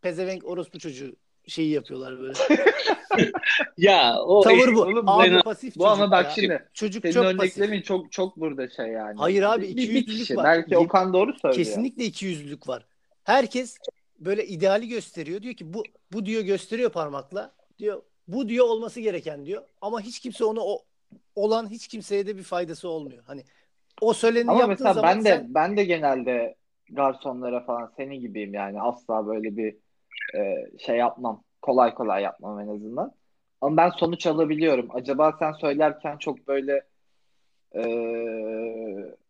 pezevenk 0.03 0.45
orospu 0.45 0.79
çocuğu 0.79 1.17
şeyi 1.47 1.71
yapıyorlar 1.71 2.19
böyle. 2.21 2.33
Ya 3.77 4.17
o 4.21 4.41
Tavır 4.43 4.75
bu. 4.75 4.81
oğlum, 4.83 5.09
abi 5.09 5.23
aynen. 5.23 5.43
pasif 5.43 5.77
Bu 5.77 5.87
ama 5.87 6.11
bak 6.11 6.25
ya. 6.25 6.31
şimdi 6.31 6.69
Çocuk 6.75 7.03
senin 7.03 7.13
çok 7.15 7.25
pasif. 7.25 7.41
örneklemin 7.41 7.83
çok 7.83 8.13
çok 8.13 8.37
burada 8.37 8.69
şey 8.69 8.87
yani. 8.87 9.19
Hayır 9.19 9.43
abi, 9.43 9.63
Bir- 9.63 9.69
iki 9.69 9.77
bir, 9.91 9.95
bir 9.95 10.07
yüzlülük 10.13 10.37
var. 10.39 10.45
Belki 10.45 10.71
Yem- 10.75 10.79
Okan 10.85 11.13
doğru 11.13 11.33
söylüyor. 11.33 11.55
Kesinlikle 11.65 12.05
iki 12.05 12.27
yüzlülük 12.27 12.69
var. 12.69 12.87
Herkes 13.25 13.77
böyle 14.19 14.47
ideali 14.47 14.89
gösteriyor. 14.89 15.43
Diyor 15.43 15.55
ki 15.55 15.75
bu 15.75 15.83
bu 16.13 16.27
diyor 16.27 16.43
gösteriyor 16.43 16.91
parmakla. 16.91 17.55
Diyor 17.79 18.03
bu 18.29 18.49
diyor 18.49 18.67
olması 18.69 19.01
gereken 19.01 19.47
diyor. 19.47 19.63
Ama 19.81 20.01
hiç 20.01 20.19
kimse 20.21 20.45
onu 20.45 20.61
o 20.61 20.83
olan 21.35 21.71
hiç 21.71 21.89
kimseye 21.89 22.27
de 22.27 22.37
bir 22.37 22.43
faydası 22.43 22.89
olmuyor. 22.89 23.23
Hani 23.27 23.45
o 24.01 24.13
söyleneni 24.13 24.51
Ama 24.51 24.61
yaptığın 24.61 24.93
zaman 24.93 25.17
ben 25.17 25.25
de 25.25 25.29
sen 25.29 25.55
ben 25.55 25.77
de 25.77 25.85
genelde 25.85 26.55
garsonlara 26.91 27.65
falan 27.65 27.93
senin 27.97 28.21
gibiyim 28.21 28.55
yani 28.55 28.81
asla 28.83 29.27
böyle 29.27 29.57
bir 29.57 29.77
e, 30.35 30.55
şey 30.79 30.97
yapmam. 30.97 31.43
Kolay 31.63 31.95
kolay 31.95 32.23
yapmam 32.23 32.61
en 32.61 32.69
azından. 32.69 33.13
Ama 33.61 33.77
ben 33.77 33.91
sonuç 33.91 34.27
alabiliyorum. 34.27 34.89
Acaba 34.91 35.37
sen 35.39 35.53
söylerken 35.53 36.17
çok 36.17 36.49
böyle 36.49 36.83
e, 37.75 37.83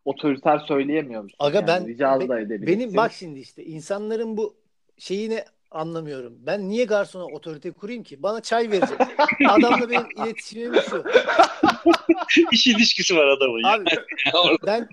otoriter 0.05 0.59
söyleyemiyor 0.59 1.23
musun? 1.23 1.37
Aga 1.39 1.57
Yani 1.57 1.67
ben 1.67 1.87
rica 1.87 2.19
be- 2.19 2.29
da 2.29 2.39
edebilirsin. 2.39 2.79
benim 2.79 2.97
bak 2.97 3.11
şimdi 3.11 3.39
işte 3.39 3.65
insanların 3.65 4.37
bu 4.37 4.55
şeyini 4.97 5.43
anlamıyorum. 5.71 6.33
Ben 6.39 6.69
niye 6.69 6.85
garsona 6.85 7.25
otorite 7.25 7.71
kurayım 7.71 8.03
ki? 8.03 8.23
Bana 8.23 8.41
çay 8.41 8.71
verecek. 8.71 9.01
Adamla 9.49 9.89
benim 9.89 10.07
iletişimim 10.25 10.81
şu. 10.89 11.03
İş 12.51 12.67
ilişkisi 12.67 13.15
var 13.17 13.27
adamın. 13.27 13.63
Abi 13.63 13.85
ben 14.65 14.89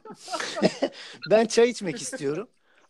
ben 1.31 1.47
çay 1.47 1.71
içmek 1.71 2.02
istiyorum. 2.02 2.49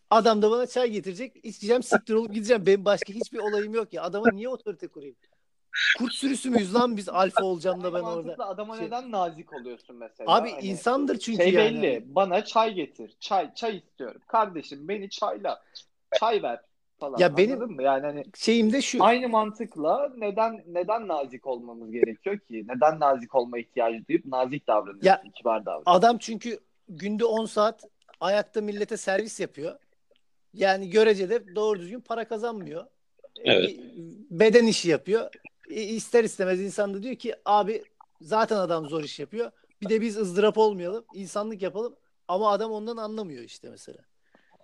Adam 0.09 0.41
da 0.41 0.51
bana 0.51 0.67
çay 0.67 0.89
getirecek. 0.91 1.33
İçeceğim, 1.43 1.83
siktir 1.83 2.13
olup 2.13 2.33
gideceğim. 2.33 2.65
Benim 2.65 2.85
başka 2.85 3.13
hiçbir 3.13 3.39
olayım 3.39 3.73
yok 3.73 3.93
ya. 3.93 4.03
Adama 4.03 4.29
niye 4.33 4.49
otorite 4.49 4.87
kurayım? 4.87 5.15
Kurt 5.97 6.13
sürüsü 6.13 6.49
müyüz 6.49 6.75
lan 6.75 6.97
biz 6.97 7.09
alfa 7.09 7.43
olacağım 7.43 7.83
da 7.83 7.93
ben 7.93 7.99
orada. 8.01 8.47
adama 8.47 8.77
Şey- 8.77 8.85
neden 8.85 9.11
nazik 9.11 9.53
oluyorsun 9.53 9.95
mesela? 9.95 10.31
Abi 10.35 10.51
Hani 10.51 10.65
insandır 10.65 11.19
çünkü 11.19 11.43
şey 11.43 11.53
yani. 11.53 11.81
belli. 11.83 12.03
Bana 12.15 12.45
çay 12.45 12.73
getir. 12.73 13.13
Çay 13.19 13.53
çay 13.53 13.77
istiyorum. 13.77 14.21
Kardeşim 14.27 14.87
beni 14.87 15.09
çayla. 15.09 15.63
Çay 16.19 16.43
ver 16.43 16.59
falan. 16.99 17.17
Ya 17.19 17.37
benim- 17.37 17.59
mı? 17.71 17.83
Yani 17.83 18.05
hani 18.05 18.23
Şeyim 18.37 18.73
de 18.73 18.81
şu. 18.81 19.03
aynı 19.03 19.29
mantıkla 19.29 20.11
neden 20.17 20.63
neden 20.67 21.07
nazik 21.07 21.47
olmamız 21.47 21.91
gerekiyor 21.91 22.39
ki? 22.39 22.65
Neden 22.67 22.99
nazik 22.99 23.35
olma 23.35 23.59
ihtiyacı 23.59 24.07
duyup 24.07 24.25
nazik 24.25 24.67
davranıyorsun, 24.67 25.07
Ya- 25.07 25.23
kibar 25.35 25.65
davranıyorsun? 25.65 25.91
Adam 25.91 26.17
çünkü 26.17 26.59
günde 26.89 27.25
10 27.25 27.45
saat 27.45 27.83
ayakta 28.19 28.61
millete 28.61 28.97
servis 28.97 29.39
yapıyor. 29.39 29.79
Yani 30.53 30.89
görecede 30.89 31.55
doğru 31.55 31.79
düzgün 31.79 32.01
para 32.01 32.27
kazanmıyor. 32.27 32.85
Evet. 33.43 33.69
Bir 33.69 34.39
Beden 34.39 34.65
işi 34.67 34.89
yapıyor. 34.89 35.29
E, 35.69 35.81
İster 35.81 36.23
istemez 36.23 36.61
insan 36.61 36.93
da 36.93 37.03
diyor 37.03 37.15
ki 37.15 37.35
abi 37.45 37.83
zaten 38.21 38.57
adam 38.57 38.85
zor 38.89 39.03
iş 39.03 39.19
yapıyor. 39.19 39.51
Bir 39.81 39.89
de 39.89 40.01
biz 40.01 40.17
ızdırap 40.17 40.57
olmayalım. 40.57 41.05
insanlık 41.13 41.61
yapalım. 41.61 41.95
Ama 42.27 42.51
adam 42.51 42.71
ondan 42.71 42.97
anlamıyor 42.97 43.43
işte 43.43 43.69
mesela. 43.69 43.97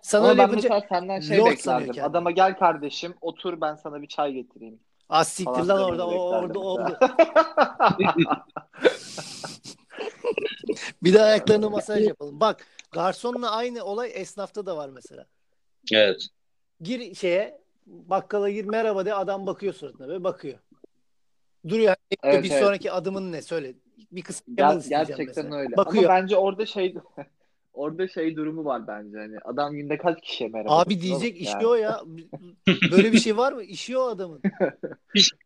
Sana 0.02 0.20
Ama 0.20 0.30
öyle 0.30 0.38
ben 0.38 0.42
yapınca 0.42 0.68
mesela 0.68 0.88
senden 0.88 1.20
şey 1.20 1.38
lord 1.38 1.50
beklerdim. 1.50 1.86
kendini. 1.86 2.04
Adama 2.04 2.30
gel 2.30 2.58
kardeşim 2.58 3.14
otur 3.20 3.60
ben 3.60 3.74
sana 3.74 4.02
bir 4.02 4.06
çay 4.06 4.32
getireyim. 4.32 4.80
az 5.08 5.28
siktir 5.28 5.62
lan 5.62 5.82
orada 5.84 6.06
o 6.08 6.30
orada 6.30 6.58
oldu. 6.58 6.98
Bir 11.02 11.14
de 11.14 11.22
ayaklarına 11.22 11.70
masaj 11.70 12.06
yapalım. 12.08 12.40
Bak 12.40 12.66
garsonla 12.90 13.50
aynı 13.50 13.84
olay 13.84 14.10
esnafta 14.14 14.66
da 14.66 14.76
var 14.76 14.88
mesela. 14.88 15.26
Evet. 15.92 16.26
Gir 16.80 17.14
şeye 17.14 17.60
bakkala 17.86 18.50
gir 18.50 18.64
merhaba 18.64 19.06
de 19.06 19.14
adam 19.14 19.46
bakıyor 19.46 19.74
suratına 19.74 20.08
ve 20.08 20.24
bakıyor. 20.24 20.58
Duruyor. 21.68 21.94
Evet, 22.22 22.44
bir 22.44 22.50
evet. 22.50 22.62
sonraki 22.62 22.92
adımın 22.92 23.32
ne 23.32 23.42
söyle. 23.42 23.74
Bir 24.12 24.22
kısım 24.22 24.54
Ger- 24.54 24.88
gerçekten 24.88 25.26
mesela. 25.26 25.56
öyle. 25.56 25.76
Bakıyor. 25.76 26.04
Ama 26.04 26.14
bence 26.14 26.36
orada 26.36 26.66
şey 26.66 26.94
orada 27.72 28.08
şey 28.08 28.36
durumu 28.36 28.64
var 28.64 28.86
bence 28.86 29.18
hani 29.18 29.38
adam 29.44 29.72
günde 29.72 29.98
kaç 29.98 30.20
kişiye 30.20 30.50
merhaba 30.50 30.78
Abi 30.80 31.00
diyecek 31.00 31.32
oğlum? 31.32 31.42
işi 31.42 31.52
Yani. 31.52 31.66
o 31.66 31.74
ya. 31.74 32.00
Böyle 32.90 33.12
bir 33.12 33.18
şey 33.20 33.36
var 33.36 33.52
mı? 33.52 33.62
İşi 33.62 33.98
o 33.98 34.02
adamın. 34.02 34.42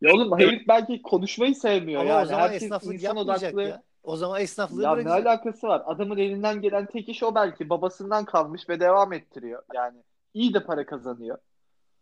Ya 0.01 0.13
oğlum 0.13 0.39
herif 0.39 0.67
belki 0.67 1.01
konuşmayı 1.01 1.55
sevmiyor 1.55 2.01
Ama 2.01 2.09
yani. 2.09 2.23
o 2.23 2.25
zaman 2.25 2.41
Herkes 2.41 2.63
esnaflık 2.63 2.93
insan 2.93 3.15
yapmayacak 3.15 3.53
odaklı. 3.53 3.69
ya. 3.69 3.83
O 4.03 4.15
zaman 4.15 4.41
esnaflığı 4.41 4.83
Ya 4.83 4.95
ne 4.95 5.05
bırakacak. 5.05 5.27
alakası 5.27 5.67
var? 5.67 5.81
Adamın 5.85 6.17
elinden 6.17 6.61
gelen 6.61 6.85
tek 6.85 7.09
iş 7.09 7.23
o 7.23 7.35
belki. 7.35 7.69
Babasından 7.69 8.25
kalmış 8.25 8.69
ve 8.69 8.79
devam 8.79 9.13
ettiriyor. 9.13 9.63
Yani 9.73 9.97
iyi 10.33 10.53
de 10.53 10.63
para 10.65 10.85
kazanıyor. 10.85 11.37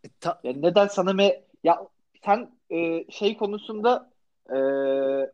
E, 0.04 0.08
ta- 0.20 0.40
Ya 0.44 0.52
neden 0.56 0.86
sana 0.86 1.12
me 1.12 1.42
ya 1.64 1.86
sen 2.24 2.50
e, 2.70 3.10
şey 3.10 3.36
konusunda 3.36 4.10
e, 4.50 4.56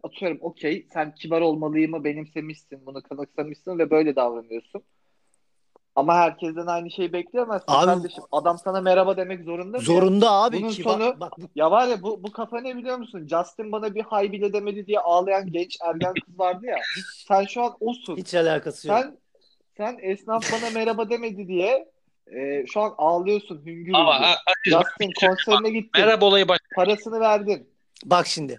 atıyorum 0.03 0.39
okey 0.41 0.87
sen 0.93 1.15
kibar 1.15 1.41
olmalıyımı 1.41 2.05
benimsemişsin 2.05 2.87
bunu 2.87 3.03
kanıksamışsın 3.03 3.79
ve 3.79 3.91
böyle 3.91 4.17
davranıyorsun. 4.17 4.83
Ama 5.95 6.15
herkesten 6.15 6.67
aynı 6.67 6.91
şeyi 6.91 7.13
bekleyemezsin 7.13 7.65
Abi- 7.73 7.87
kardeşim. 7.87 8.25
Adam 8.33 8.59
sana 8.59 8.81
merhaba 8.81 9.17
demek 9.17 9.45
zorunda 9.45 9.71
mı? 9.77 9.77
ya? 9.77 9.81
Zorunda 9.81 10.31
abi. 10.33 10.57
Bunun 10.61 10.69
Kibar- 10.71 10.93
sonu- 10.93 11.21
Bak 11.21 11.33
bu 11.39 11.43
Ya 11.55 11.71
var 11.71 11.87
ya 11.89 12.03
bu, 12.03 12.23
bu 12.23 12.33
kafa 12.33 12.61
ne 12.61 12.77
biliyor 12.77 12.97
musun? 12.99 13.29
Justin 13.31 13.73
bana 13.73 13.95
bir 13.95 14.03
hay 14.03 14.33
bile 14.33 14.53
demedi 14.53 14.87
diye 14.87 14.99
ağlayan 15.01 15.53
genç 15.53 15.77
ergen 15.85 16.15
kız 16.27 16.39
vardı 16.39 16.67
ya. 16.67 16.79
Sen 17.29 17.45
şu 17.45 17.63
an 17.63 17.77
osun. 17.81 18.17
hiç 18.17 18.35
alakası 18.35 18.89
yok. 18.89 18.99
Sen 18.99 19.19
sen 19.77 19.99
esnaf 20.03 20.53
bana 20.53 20.71
merhaba 20.71 21.11
demedi 21.11 21.49
diye 21.49 21.89
e, 22.27 22.67
şu 22.67 22.81
an 22.81 22.95
ağlıyorsun 22.99 23.63
hüngür 23.67 23.93
Ama 23.95 24.19
hüngür. 24.21 24.37
Justin 24.65 25.13
konserine 25.27 25.71
gittin. 25.71 26.01
merhaba 26.03 26.25
olayı 26.25 26.49
baş. 26.49 26.59
Parasını 26.77 27.21
verdin. 27.21 27.69
Bak 28.05 28.27
şimdi. 28.27 28.59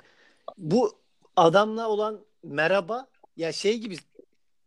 Bu 0.57 0.99
adamla 1.35 1.89
olan 1.89 2.25
merhaba 2.43 3.07
ya 3.37 3.51
şey 3.51 3.77
gibi 3.77 3.97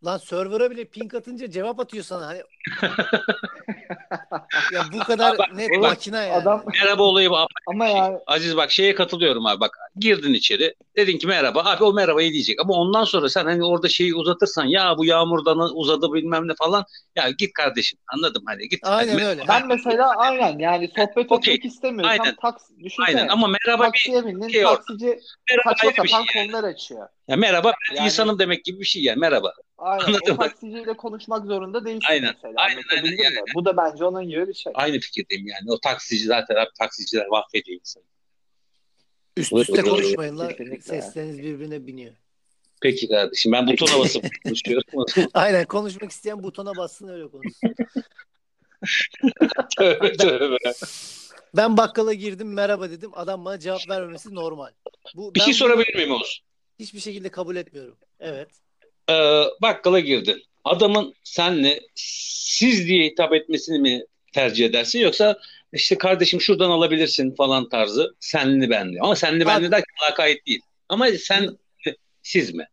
lan 0.05 0.19
server'a 0.19 0.71
bile 0.71 0.85
ping 0.85 1.15
atınca 1.15 1.51
cevap 1.51 1.81
atıyor 1.81 2.05
sana. 2.05 2.27
Hani 2.27 2.43
ya 4.73 4.83
bu 4.93 4.99
kadar 4.99 5.39
Bak, 5.39 5.53
net 5.57 5.71
bak, 5.71 5.81
makine 5.83 6.17
yani. 6.17 6.33
Adam 6.33 6.65
Merhaba 6.83 7.03
olayı 7.03 7.31
bak. 7.31 7.49
ama 7.67 7.87
yani 7.87 8.19
Aziz 8.27 8.57
bak 8.57 8.71
şeye 8.71 8.95
katılıyorum 8.95 9.47
abi 9.47 9.61
bak 9.61 9.79
girdin 9.99 10.35
içeri 10.35 10.75
dedin 10.97 11.19
ki 11.19 11.27
merhaba 11.27 11.65
abi 11.65 11.85
o 11.85 11.93
merhabayı 11.93 12.33
diyecek 12.33 12.61
ama 12.61 12.75
ondan 12.75 13.05
sonra 13.05 13.29
sen 13.29 13.45
hani 13.45 13.65
orada 13.65 13.89
şeyi 13.89 14.15
uzatırsan 14.15 14.65
ya 14.65 14.95
bu 14.99 15.05
yağmurdan 15.05 15.77
uzadı 15.77 16.13
bilmem 16.13 16.49
ne 16.49 16.55
falan 16.55 16.85
ya 17.17 17.31
git 17.31 17.53
kardeşim 17.53 17.99
anladım 18.17 18.43
hadi 18.47 18.69
git. 18.69 18.81
Aynen 18.83 19.13
Hadi. 19.13 19.25
öyle. 19.25 19.43
ben 19.49 19.67
mesela 19.69 20.13
aynen 20.17 20.59
yani 20.59 20.89
sohbet 20.97 21.33
Okey. 21.33 21.55
etmek 21.55 21.73
istemiyorsam 21.73 22.21
Aynen. 22.21 22.37
taksi 22.43 22.79
düşünsene. 22.85 23.07
Aynen 23.17 23.29
ama 23.29 23.47
merhaba 23.47 23.83
bir 23.83 23.87
taksiye 23.89 24.27
bindin 24.27 24.49
şey 24.49 24.63
yok. 24.63 24.77
taksici 24.77 25.19
merhaba 25.51 25.71
saçma 25.71 25.91
bir 26.05 26.09
sapan 26.09 26.25
şey 26.25 26.43
yani. 26.43 26.51
konular 26.53 26.69
açıyor. 26.69 27.09
Ya 27.29 27.37
merhaba 27.37 27.73
ben 27.91 27.97
Yani- 27.97 28.07
insanım 28.07 28.39
demek 28.39 28.65
gibi 28.65 28.81
bir 28.81 28.85
şey 28.85 29.03
ya 29.03 29.15
merhaba. 29.17 29.53
Aynen 29.79 30.05
Anladın 30.05 30.31
o 30.31 30.35
mı? 30.35 30.39
taksiciyle 30.39 30.97
konuşmak 30.97 31.47
zorunda 31.47 31.85
değilsin 31.85 32.07
Aynen, 32.11 32.35
mesela. 32.35 32.56
Aynen, 32.57 32.77
Anlatabildim 32.77 33.27
aynen, 33.27 33.45
mi? 33.45 33.51
Bu 33.55 33.65
da 33.65 33.77
bence 33.77 34.05
onun 34.05 34.29
gibi 34.29 34.49
bir 34.49 34.55
şey. 34.55 34.73
Aynı 34.77 35.01
fikirdeyim 35.01 35.47
yani 35.47 35.73
o 35.73 35.81
taksici 35.81 36.25
zaten 36.25 36.55
abi 36.55 36.71
taksiciler 36.79 37.27
mahvediyor 37.27 37.81
insanı. 37.81 38.05
Üst 39.37 39.53
üste 39.53 39.83
konuşmayın 39.83 40.39
lan. 40.39 40.53
Sesleriniz 40.81 41.39
birbirine 41.39 41.87
biniyor. 41.87 42.13
Peki 42.83 43.09
kardeşim 43.09 43.53
ben 43.53 43.67
butona 43.67 43.99
basıp 43.99 44.25
konuşuyorum. 44.45 45.05
Aynen 45.35 45.65
konuşmak 45.65 46.11
isteyen 46.11 46.43
butona 46.43 46.77
bassın 46.77 47.09
öyle 47.09 47.29
konuşsun. 47.29 47.75
tövbe 49.79 50.13
tövbe. 50.13 50.57
Ben 51.57 51.77
bakkala 51.77 52.13
girdim 52.13 52.53
merhaba 52.53 52.91
dedim. 52.91 53.11
Adam 53.15 53.45
bana 53.45 53.59
cevap 53.59 53.89
vermemesi 53.89 54.35
normal. 54.35 54.71
Bu, 55.15 55.35
Bir 55.35 55.41
ben 55.41 55.45
şey 55.45 55.55
sorabilir 55.55 55.95
miyim 55.95 56.11
Oğuz? 56.11 56.43
Hiçbir 56.79 57.01
şekilde 57.01 57.29
kabul 57.29 57.57
etmiyorum. 57.57 57.97
Evet. 58.21 58.49
Ee, 59.11 59.45
bakkala 59.63 60.01
girdin. 60.01 60.43
Adamın 60.67 61.15
senle 61.25 61.81
siz 61.95 62.87
diye 62.89 63.07
hitap 63.07 63.33
etmesini 63.35 63.79
mi 63.79 64.05
tercih 64.33 64.67
edersin 64.67 64.99
yoksa 64.99 65.39
işte 65.73 65.99
kardeşim 65.99 66.41
şuradan 66.41 66.71
alabilirsin 66.71 67.35
falan 67.35 67.69
tarzı 67.69 68.15
senli 68.21 68.71
benli. 68.71 68.99
Ama 69.01 69.17
senli 69.17 69.47
benli 69.47 69.71
derken 69.71 69.95
lakayt 70.11 70.47
değil. 70.47 70.61
Ama 70.89 71.09
sen 71.11 71.59
siz 72.23 72.55
mi? 72.55 72.69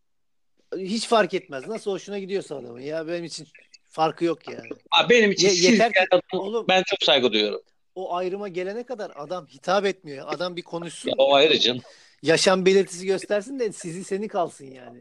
Hiç 0.78 1.08
fark 1.08 1.34
etmez. 1.34 1.68
Nasıl 1.68 1.92
hoşuna 1.92 2.20
gidiyorsa 2.20 2.56
adamın. 2.56 2.80
Ya 2.80 3.08
benim 3.08 3.24
için 3.24 3.48
farkı 3.90 4.26
yok 4.26 4.50
yani. 4.50 4.70
Abi 4.92 5.10
benim 5.10 5.32
için 5.32 5.48
Ye- 5.48 5.54
siz 5.54 5.64
yeter 5.64 5.94
ki- 5.94 6.00
adama 6.00 6.44
Oğlum 6.44 6.66
ben 6.68 6.84
çok 6.86 7.04
saygı 7.04 7.34
duyuyorum. 7.34 7.62
o 7.96 8.16
ayrıma 8.16 8.48
gelene 8.48 8.84
kadar 8.84 9.12
adam 9.16 9.48
hitap 9.48 9.86
etmiyor. 9.86 10.26
Adam 10.30 10.56
bir 10.56 10.62
konuşsun. 10.62 11.10
Ya, 11.10 11.16
o 11.18 11.34
ayrı 11.34 11.60
canım. 11.60 11.82
Yaşam 12.24 12.66
belirtisi 12.66 13.06
göstersin 13.06 13.60
de 13.60 13.72
sizi 13.72 14.04
seni 14.04 14.28
kalsın 14.28 14.66
yani. 14.72 15.00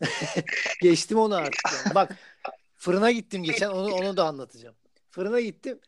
Geçtim 0.82 1.18
onu 1.18 1.34
artık. 1.34 1.60
yani. 1.84 1.94
Bak 1.94 2.16
fırına 2.74 3.10
gittim 3.10 3.42
geçen 3.44 3.68
onu 3.68 3.94
onu 3.94 4.16
da 4.16 4.24
anlatacağım. 4.24 4.74
Fırına 5.10 5.40
gittim. 5.40 5.78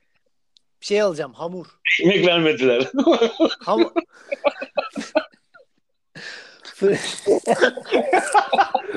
Şey 0.80 1.02
alacağım 1.02 1.32
hamur. 1.32 1.66
Ekmek 2.00 2.26
vermediler. 2.26 2.88
Hamur. 3.60 3.90
Fır- 6.64 6.98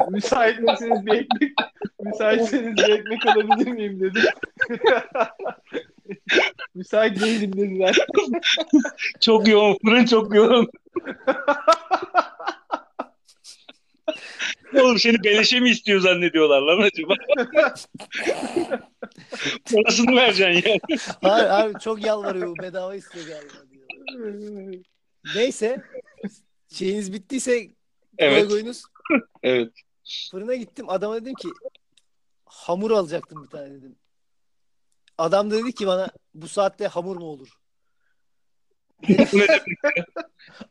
Müsait 0.11 0.59
misiniz 0.59 1.05
bir 1.05 1.11
ekmek? 1.13 1.51
Müsaitseniz 1.99 2.77
bir 2.77 2.89
ekmek 2.89 3.25
alabilir 3.25 3.71
miyim 3.71 3.99
dedim. 3.99 4.23
Müsait 6.75 7.21
değilim 7.21 7.53
dediler. 7.53 7.97
çok 9.19 9.47
yoğun. 9.47 9.77
Fırın 9.85 10.05
çok 10.05 10.35
yoğun. 10.35 10.71
Oğlum 14.73 14.99
seni 14.99 15.23
beleşe 15.23 15.59
mi 15.59 15.69
istiyor 15.69 15.99
zannediyorlar 15.99 16.61
lan 16.61 16.81
acaba? 16.81 17.13
Parasını 19.73 20.15
vereceksin 20.15 20.69
ya. 20.69 20.77
Hayır, 21.21 21.47
hayır, 21.49 21.79
çok 21.79 22.05
yalvarıyor 22.05 22.57
bedava 22.57 22.95
istiyor 22.95 23.25
galiba 23.27 23.69
diyor. 23.71 23.87
Neyse 25.35 25.81
şeyiniz 26.73 27.13
bittiyse 27.13 27.67
Evet. 28.17 28.43
logoyunuz 28.43 28.83
Evet. 29.43 29.73
fırına 30.31 30.55
gittim 30.55 30.89
adama 30.89 31.21
dedim 31.21 31.33
ki 31.33 31.47
hamur 32.45 32.91
alacaktım 32.91 33.43
bir 33.43 33.49
tane 33.49 33.71
dedim. 33.71 33.95
Adam 35.17 35.51
da 35.51 35.57
dedi 35.57 35.73
ki 35.73 35.87
bana 35.87 36.09
bu 36.33 36.47
saatte 36.47 36.87
hamur 36.87 37.15
mu 37.17 37.25
olur? 37.25 37.49
Bu 39.09 39.13
ne 39.37 39.47
demek? 39.47 39.61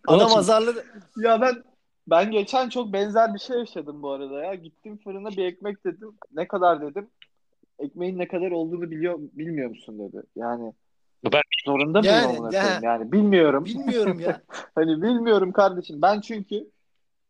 Adam 0.07 0.37
azarladı. 0.37 0.87
Ya 1.17 1.41
ben 1.41 1.63
Ben 2.07 2.31
geçen 2.31 2.69
çok 2.69 2.93
benzer 2.93 3.35
bir 3.35 3.39
şey 3.39 3.59
yaşadım 3.59 4.03
bu 4.03 4.11
arada 4.11 4.45
ya. 4.45 4.55
Gittim 4.55 4.99
fırına 5.05 5.29
bir 5.29 5.45
ekmek 5.45 5.85
dedim. 5.85 6.13
Ne 6.33 6.49
kadar 6.49 6.83
dedim. 6.83 7.09
Ekmeğin 7.79 8.19
ne 8.19 8.29
kadar 8.29 8.51
olduğunu 8.51 8.91
biliyor 8.91 9.19
bilmiyor 9.21 9.71
musun 9.71 9.99
dedi. 9.99 10.23
Yani 10.37 10.73
Ben- 11.33 11.43
zorunda 11.65 12.01
mıyım 12.01 12.15
Yani, 12.15 12.27
amına 12.27 12.57
ya. 12.57 12.81
Yani 12.83 13.13
bilmiyorum. 13.13 13.65
Bilmiyorum 13.65 14.21
ya. 14.21 14.43
Hani 14.75 15.03
bilmiyorum 15.03 15.53
kardeşim. 15.53 16.03
Ben 16.03 16.21
çünkü 16.21 16.71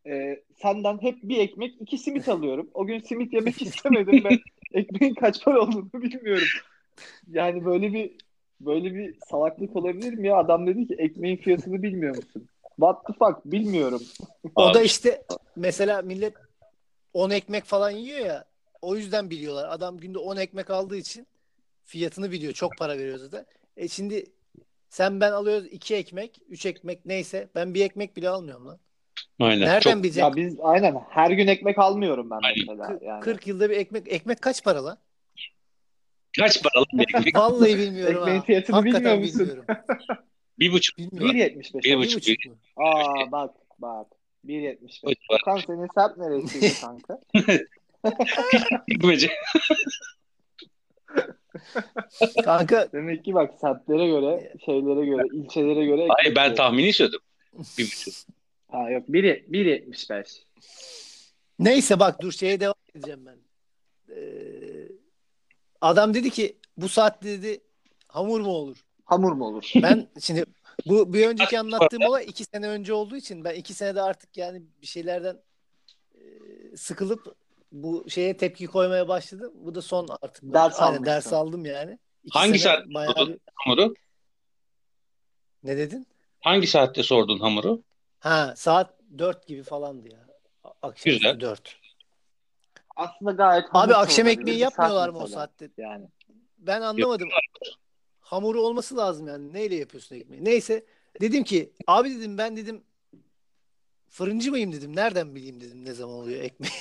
e, 0.07 0.43
senden 0.63 1.03
hep 1.03 1.23
bir 1.23 1.39
ekmek, 1.39 1.81
iki 1.81 1.99
simit 1.99 2.29
alıyorum. 2.29 2.71
O 2.75 2.87
gün 2.87 2.99
simit 2.99 3.33
yemek 3.33 3.63
istemedim 3.63 4.25
ve 4.25 4.39
ekmeğin 4.73 5.15
kaç 5.15 5.45
para 5.45 5.61
olduğunu 5.61 5.93
bilmiyorum. 5.93 6.49
Yani 7.31 7.65
böyle 7.65 7.93
bir 7.93 8.13
böyle 8.61 8.95
bir 8.95 9.15
salaklık 9.27 9.77
olabilir 9.77 10.15
mi 10.15 10.29
ya? 10.29 10.37
Adam 10.37 10.67
dedi 10.67 10.87
ki 10.87 10.95
ekmeğin 10.99 11.37
fiyatını 11.37 11.83
bilmiyor 11.83 12.17
musun? 12.17 12.49
What 12.81 13.07
the 13.07 13.13
fuck? 13.13 13.45
Bilmiyorum. 13.45 14.03
O 14.55 14.75
da 14.75 14.83
işte 14.83 15.23
mesela 15.57 16.03
millet 16.03 16.35
10 17.13 17.31
ekmek 17.31 17.65
falan 17.65 17.91
yiyor 17.91 18.19
ya. 18.27 18.45
O 18.83 18.97
yüzden 18.97 19.31
biliyorlar. 19.31 19.69
Adam 19.71 19.99
günde 19.99 20.19
10 20.19 20.37
ekmek 20.37 20.71
aldığı 20.71 20.97
için 20.97 21.27
fiyatını 21.85 22.31
biliyor. 22.31 22.53
Çok 22.53 22.77
para 22.79 22.99
veriyor 22.99 23.19
zaten. 23.19 23.47
E 23.77 23.89
şimdi 23.89 24.25
sen 24.89 25.21
ben 25.21 25.33
alıyoruz 25.33 25.67
2 25.67 25.95
ekmek, 25.95 26.39
3 26.49 26.67
ekmek 26.67 27.07
neyse. 27.07 27.49
Ben 27.55 27.75
bir 27.75 27.85
ekmek 27.85 28.17
bile 28.17 28.29
almıyorum 28.29 28.67
lan. 28.67 28.79
Aynen. 29.41 29.61
Nereden 29.69 29.81
Çok 29.95 30.03
bilecek? 30.03 30.23
Ya 30.23 30.37
biz 30.37 30.57
aynen 30.61 31.01
her 31.11 31.31
gün 31.31 31.47
ekmek 31.47 31.79
almıyorum 31.79 32.31
ben 32.31 32.39
Aynen. 32.43 32.59
mesela. 32.69 32.99
Yani. 33.03 33.21
40 33.21 33.47
yılda 33.47 33.71
bir 33.71 33.77
ekmek. 33.77 34.13
Ekmek 34.13 34.43
kaç 34.43 34.65
para 34.65 34.85
lan? 34.85 34.99
kaç 36.39 36.63
paralı 36.63 36.87
bir 36.93 37.03
ekmek? 37.19 37.37
Vallahi 37.37 37.79
bilmiyorum 37.79 38.19
Ekmeğin 38.19 38.39
ha. 38.39 38.45
fiyatını 38.45 38.77
Hakikaten 38.77 39.03
bilmiyor 39.05 39.19
musun? 39.19 39.41
bilmiyorum. 39.41 39.65
Bir 40.61 40.73
buçuk. 40.73 40.99
Bilmiyorum. 40.99 41.37
1.75. 41.37 41.75
Bir 41.75 41.83
Bir 41.83 41.97
buçuk. 41.99 42.17
buçuk 42.23 42.47
mu? 42.47 42.59
Aa 42.77 43.33
bak 43.33 43.55
bak. 43.79 44.07
1.75. 44.47 45.03
Bak. 45.05 45.15
Okan 45.43 45.57
senin 45.67 45.89
sert 45.95 46.17
neresiydi 46.17 46.81
kanka? 46.81 47.21
Ekmece. 48.89 49.31
Kanka 52.45 52.89
Demek 52.93 53.25
ki 53.25 53.35
bak 53.35 53.55
semtlere 53.61 54.07
göre, 54.07 54.53
şeylere 54.65 55.07
göre, 55.07 55.23
ilçelere 55.33 55.85
göre. 55.85 56.07
Hayır 56.09 56.37
ben 56.37 56.55
tahmini 56.55 56.93
söyledim. 56.93 57.21
Bir 57.79 57.85
buçuk. 57.85 58.15
Ha 58.69 58.91
yok 58.91 59.05
1 59.09 59.25
1.75. 59.25 60.43
neyse 61.59 62.01
bak 62.01 62.23
dur 62.23 62.33
şeye 62.33 62.61
devam 62.61 62.75
edeceğim 62.95 63.27
ben. 63.27 63.39
Ee, 64.17 64.89
adam 65.81 66.15
dedi 66.15 66.31
ki 66.31 66.57
bu 66.77 66.89
saatte 66.89 67.29
dedi 67.29 67.61
hamur 68.09 68.41
mu 68.41 68.51
olur? 68.51 68.85
Hamur 69.11 69.33
mu 69.33 69.47
olur? 69.47 69.73
Ben 69.83 70.09
şimdi 70.21 70.45
bu 70.87 71.13
bir 71.13 71.27
önceki 71.27 71.61
anlattığım 71.61 72.03
olay 72.03 72.25
iki 72.25 72.45
sene 72.45 72.69
önce 72.69 72.93
olduğu 72.95 73.17
için 73.17 73.45
ben 73.45 73.55
iki 73.55 73.75
senede 73.75 74.03
artık 74.03 74.37
yani 74.37 74.63
bir 74.83 74.87
şeylerden 74.87 75.37
e, 76.15 76.21
sıkılıp 76.77 77.37
bu 77.73 78.11
şeye 78.11 78.37
tepki 78.37 78.67
koymaya 78.67 79.09
başladım. 79.09 79.53
Bu 79.55 79.75
da 79.75 79.83
son 79.83 80.09
artık. 80.23 80.55
Ders 80.55 80.81
Aynen, 80.81 81.05
ders 81.05 81.33
aldım 81.33 81.65
yani. 81.65 81.99
İki 82.25 82.39
Hangi 82.39 82.59
sene 82.59 82.75
saat 82.75 82.87
bayağı 82.87 83.15
sordun? 83.15 83.41
Hamuru. 83.55 83.95
Ne 85.63 85.77
dedin? 85.77 86.07
Hangi 86.41 86.67
saatte 86.67 87.03
sordun 87.03 87.39
hamuru? 87.39 87.83
saat 88.57 88.95
4 89.19 89.47
gibi 89.47 89.63
falandı 89.63 90.09
ya. 90.09 90.27
Akşam 90.83 91.13
Güzel. 91.13 91.41
4. 91.41 91.79
Aslında 92.97 93.33
gayet 93.33 93.65
Abi 93.73 93.95
akşam 93.95 94.27
ekmeği 94.27 94.59
yapmıyorlar 94.59 95.09
mı 95.09 95.19
o 95.19 95.27
saatte? 95.27 95.71
Yani. 95.77 96.07
Ben 96.59 96.81
anlamadım. 96.81 97.29
Hamuru 98.31 98.61
olması 98.61 98.97
lazım 98.97 99.27
yani. 99.27 99.53
Neyle 99.53 99.75
yapıyorsun 99.75 100.17
ekmeği? 100.17 100.45
Neyse. 100.45 100.85
Dedim 101.21 101.45
ki 101.45 101.73
abi 101.87 102.11
dedim 102.11 102.39
ben 102.39 102.57
dedim 102.57 102.85
fırıncı 104.09 104.51
mıyım 104.51 104.73
dedim. 104.73 104.97
Nereden 104.97 105.35
bileyim 105.35 105.61
dedim 105.61 105.85
ne 105.85 105.93
zaman 105.93 106.15
oluyor 106.15 106.43
ekmeği. 106.43 106.73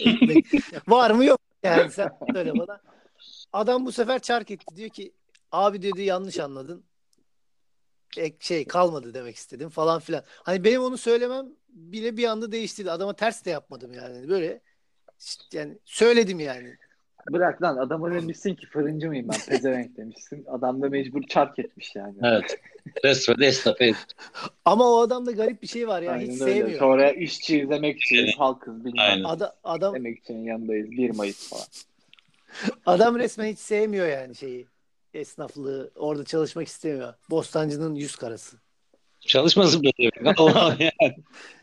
Ekmek. 0.00 0.46
Var 0.88 1.10
mı 1.10 1.24
yok 1.24 1.40
yani 1.62 1.90
sen 1.90 2.10
söyle 2.32 2.52
bana. 2.58 2.80
Adam 3.52 3.86
bu 3.86 3.92
sefer 3.92 4.18
çark 4.18 4.50
etti. 4.50 4.76
Diyor 4.76 4.90
ki 4.90 5.12
abi 5.52 5.82
dedi 5.82 6.02
yanlış 6.02 6.38
anladın. 6.40 6.84
Ek, 8.16 8.36
şey 8.40 8.66
kalmadı 8.66 9.14
demek 9.14 9.36
istedim 9.36 9.68
falan 9.68 10.00
filan. 10.00 10.24
Hani 10.42 10.64
benim 10.64 10.82
onu 10.82 10.98
söylemem 10.98 11.46
bile 11.68 12.16
bir 12.16 12.24
anda 12.24 12.52
değiştirdi. 12.52 12.90
Adama 12.90 13.16
ters 13.16 13.44
de 13.44 13.50
yapmadım 13.50 13.94
yani. 13.94 14.28
Böyle 14.28 14.60
yani 15.52 15.78
söyledim 15.84 16.40
yani. 16.40 16.78
Bırak 17.30 17.62
lan 17.62 17.76
adama 17.76 18.10
demişsin 18.14 18.54
ki 18.54 18.66
fırıncı 18.66 19.08
mıyım 19.08 19.28
ben 19.28 19.40
pezevenk 19.48 19.96
demişsin. 19.96 20.44
Adam 20.48 20.82
da 20.82 20.88
mecbur 20.88 21.22
çark 21.22 21.58
etmiş 21.58 21.96
yani. 21.96 22.14
Evet. 22.22 22.60
Resmen 23.04 23.40
esnaf. 23.40 23.76
Ama 24.64 24.92
o 24.92 25.00
adamda 25.00 25.32
garip 25.32 25.62
bir 25.62 25.66
şey 25.66 25.88
var 25.88 26.02
ya. 26.02 26.12
Aynen 26.12 26.32
hiç 26.32 26.40
öyle. 26.40 26.54
sevmiyor. 26.54 26.78
Sonra 26.78 27.10
işçiyiz, 27.10 27.70
emekçiyiz, 27.70 28.34
halkız 28.38 28.84
bilmem. 28.84 29.04
Aynen. 29.08 29.24
Ada- 29.24 29.56
adam 29.64 29.96
Emekçinin 29.96 30.44
yanındayız. 30.44 30.90
1 30.90 31.10
Mayıs 31.10 31.50
falan. 31.50 31.64
adam 32.86 33.18
resmen 33.18 33.52
hiç 33.52 33.58
sevmiyor 33.58 34.06
yani 34.08 34.34
şeyi. 34.34 34.66
Esnaflığı 35.14 35.90
orada 35.96 36.24
çalışmak 36.24 36.66
istemiyor. 36.66 37.14
Bostancı'nın 37.30 37.94
yüz 37.94 38.16
karası. 38.16 38.56
Çalışmasın 39.20 39.82
böyle. 39.82 40.34
Allah 40.36 40.76
ya. 40.78 40.92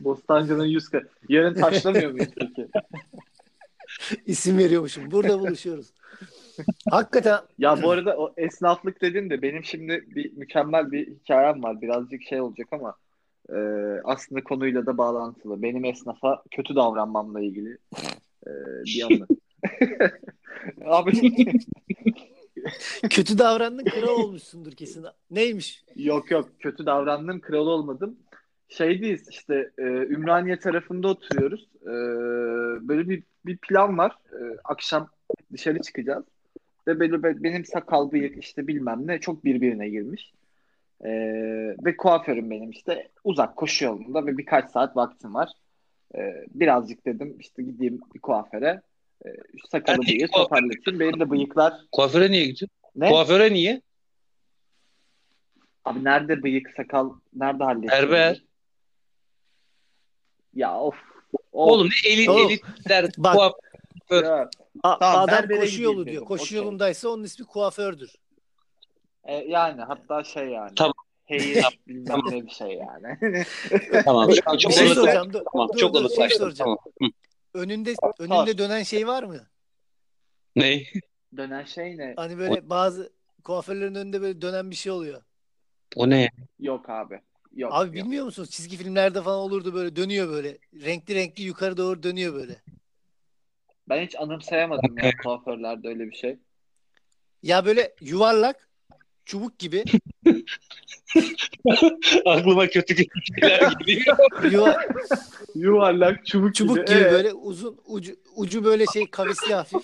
Bostancı'nın 0.00 0.64
100 0.64 0.84
ka- 0.84 1.06
Yarın 1.28 1.54
taşlamıyor 1.54 2.10
muyuz 2.10 2.28
peki? 2.36 2.68
İsim 4.26 4.58
veriyormuşum. 4.58 5.10
Burada 5.10 5.40
buluşuyoruz. 5.40 5.92
Hakikaten 6.90 7.38
Ya 7.58 7.82
bu 7.82 7.90
arada 7.90 8.16
o 8.16 8.34
esnaflık 8.36 9.02
dedin 9.02 9.30
de 9.30 9.42
benim 9.42 9.64
şimdi 9.64 10.04
bir 10.06 10.32
mükemmel 10.32 10.92
bir 10.92 11.06
hikayem 11.06 11.62
var. 11.62 11.82
Birazcık 11.82 12.22
şey 12.22 12.40
olacak 12.40 12.68
ama 12.70 12.94
e, 13.50 13.56
aslında 14.04 14.44
konuyla 14.44 14.86
da 14.86 14.98
bağlantılı. 14.98 15.62
Benim 15.62 15.84
esnafa 15.84 16.42
kötü 16.50 16.76
davranmamla 16.76 17.40
ilgili 17.40 17.78
e, 18.46 18.50
bir 18.84 19.02
anı. 19.02 19.26
Abi 20.84 21.12
kötü 23.10 23.38
davrandın 23.38 23.84
kral 23.84 24.08
olmuşsundur 24.08 24.72
kesin. 24.72 25.04
Neymiş? 25.30 25.84
yok 25.96 26.30
yok 26.30 26.48
kötü 26.58 26.86
davrandım 26.86 27.40
kral 27.40 27.66
olmadım. 27.66 28.16
Şeydeyiz 28.68 29.28
işte 29.30 29.70
e, 29.78 29.82
Ümraniye 29.82 30.58
tarafında 30.58 31.08
oturuyoruz. 31.08 31.68
E, 31.82 31.92
böyle 32.88 33.08
bir, 33.08 33.22
bir 33.46 33.56
plan 33.56 33.98
var. 33.98 34.12
E, 34.32 34.40
akşam 34.64 35.08
dışarı 35.52 35.80
çıkacağız. 35.80 36.24
Ve 36.86 37.00
böyle, 37.00 37.22
be- 37.22 37.42
benim 37.42 37.64
sakal 37.64 38.12
bıyık 38.12 38.44
işte 38.44 38.66
bilmem 38.66 39.06
ne 39.06 39.20
çok 39.20 39.44
birbirine 39.44 39.88
girmiş. 39.88 40.32
E, 41.04 41.10
ve 41.84 41.96
kuaförüm 41.96 42.50
benim 42.50 42.70
işte 42.70 43.08
uzak 43.24 43.56
koşu 43.56 43.84
yolunda 43.84 44.26
ve 44.26 44.38
birkaç 44.38 44.70
saat 44.70 44.96
vaktim 44.96 45.34
var. 45.34 45.52
E, 46.14 46.44
birazcık 46.54 47.06
dedim 47.06 47.36
işte 47.40 47.62
gideyim 47.62 48.00
bir 48.14 48.20
kuaföre. 48.20 48.82
E, 49.26 49.28
sakalı 49.70 49.98
bıyığı 49.98 50.28
kuaföre 50.28 50.44
toparlatayım. 50.44 51.00
Benim 51.00 51.20
de 51.20 51.30
bıyıklar 51.30 51.74
Kuaföre 51.92 52.30
niye 52.30 52.42
gidiyorsun? 52.42 52.68
ne? 52.96 53.08
Kuaföre 53.08 53.52
niye? 53.52 53.82
Abi 55.84 56.04
nerede 56.04 56.42
bıyık 56.42 56.70
sakal 56.76 57.12
nerede 57.34 57.64
hallediyor? 57.64 57.92
Berber. 57.92 58.42
Ya 60.56 60.80
of. 60.80 60.94
of. 61.34 61.40
Oğlum 61.52 61.88
ne 61.88 62.10
elit 62.12 62.28
Oğlum. 62.28 62.50
elitler 62.50 63.10
Bak. 63.18 63.34
kuaför. 63.34 64.24
Ya, 64.24 64.50
A- 64.82 64.98
Tamam, 64.98 65.28
adam 65.28 65.48
koşu 65.60 65.82
yolu 65.82 66.06
diyor. 66.06 66.24
Koşu 66.24 66.44
Okey. 66.44 66.56
yolundaysa 66.58 67.08
onun 67.08 67.24
ismi 67.24 67.46
kuafördür. 67.46 68.12
e, 69.24 69.34
yani 69.34 69.82
hatta 69.82 70.24
şey 70.24 70.48
yani. 70.48 70.74
Tamam. 70.76 70.92
Hayır 71.28 71.78
bilmem 71.88 72.20
ne 72.30 72.46
bir 72.46 72.50
şey 72.50 72.68
yani. 72.68 73.18
Tamam. 74.04 74.30
Şu 74.34 74.40
an 74.46 74.54
Bir 74.54 74.58
çok 74.58 74.72
şey 74.72 74.88
soracağım. 74.88 75.32
Dur, 75.32 75.42
Tamam. 75.52 75.68
dur, 75.72 75.78
Çok 75.78 75.94
dur, 75.94 76.10
şey 76.10 76.28
soracağım. 76.30 76.76
Tamam. 77.00 77.12
Önünde 77.54 77.94
önünde 78.18 78.58
dönen 78.58 78.82
şey 78.82 79.06
var 79.06 79.22
mı? 79.22 79.46
Ne? 80.56 80.82
Dönen 81.36 81.64
şey 81.64 81.96
ne? 81.98 82.14
Hani 82.16 82.38
böyle 82.38 82.70
bazı 82.70 83.12
kuaförlerin 83.44 83.94
önünde 83.94 84.20
böyle 84.20 84.40
dönen 84.42 84.70
bir 84.70 84.76
şey 84.76 84.92
oluyor. 84.92 85.22
O 85.96 86.10
ne? 86.10 86.30
Yok 86.58 86.90
abi. 86.90 87.20
Yok. 87.54 87.72
Abi 87.74 87.86
yok. 87.86 87.94
bilmiyor 87.94 88.24
musunuz? 88.24 88.50
Çizgi 88.50 88.76
filmlerde 88.76 89.22
falan 89.22 89.38
olurdu 89.38 89.74
böyle 89.74 89.96
dönüyor 89.96 90.28
böyle. 90.28 90.58
Renkli 90.74 91.14
renkli 91.14 91.42
yukarı 91.42 91.76
doğru 91.76 92.02
dönüyor 92.02 92.34
böyle. 92.34 92.62
Ben 93.88 94.06
hiç 94.06 94.14
anımsayamadım 94.16 94.98
ya 94.98 95.10
kuaförlerde 95.22 95.88
öyle 95.88 96.06
bir 96.10 96.16
şey. 96.16 96.38
Ya 97.42 97.66
böyle 97.66 97.94
yuvarlak 98.00 98.68
çubuk 99.24 99.58
gibi 99.58 99.84
Aklıma 102.26 102.66
kötü 102.66 102.94
şeyler 102.96 103.72
geliyor. 103.86 104.16
yuva, 104.52 104.76
Yuvarlak 105.54 106.26
çubuk, 106.26 106.54
çubuk 106.54 106.86
gibi 106.86 107.00
böyle 107.00 107.32
uzun 107.32 107.80
ucu 107.84 108.16
ucu 108.36 108.64
böyle 108.64 108.86
şey 108.86 109.10
kavisli 109.10 109.54
hafif. 109.54 109.82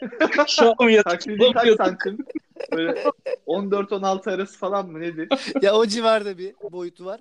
Şu 0.48 0.74
an 0.78 0.88
yat- 0.88 1.04
Taklidi 1.04 1.52
kaç 1.52 1.76
santim? 1.76 2.18
Böyle 2.72 3.04
14-16 3.46 4.30
arası 4.30 4.58
falan 4.58 4.90
mı 4.90 5.00
nedir? 5.00 5.28
Ya 5.62 5.74
o 5.74 5.86
civarda 5.86 6.38
bir 6.38 6.54
boyutu 6.72 7.04
var. 7.04 7.20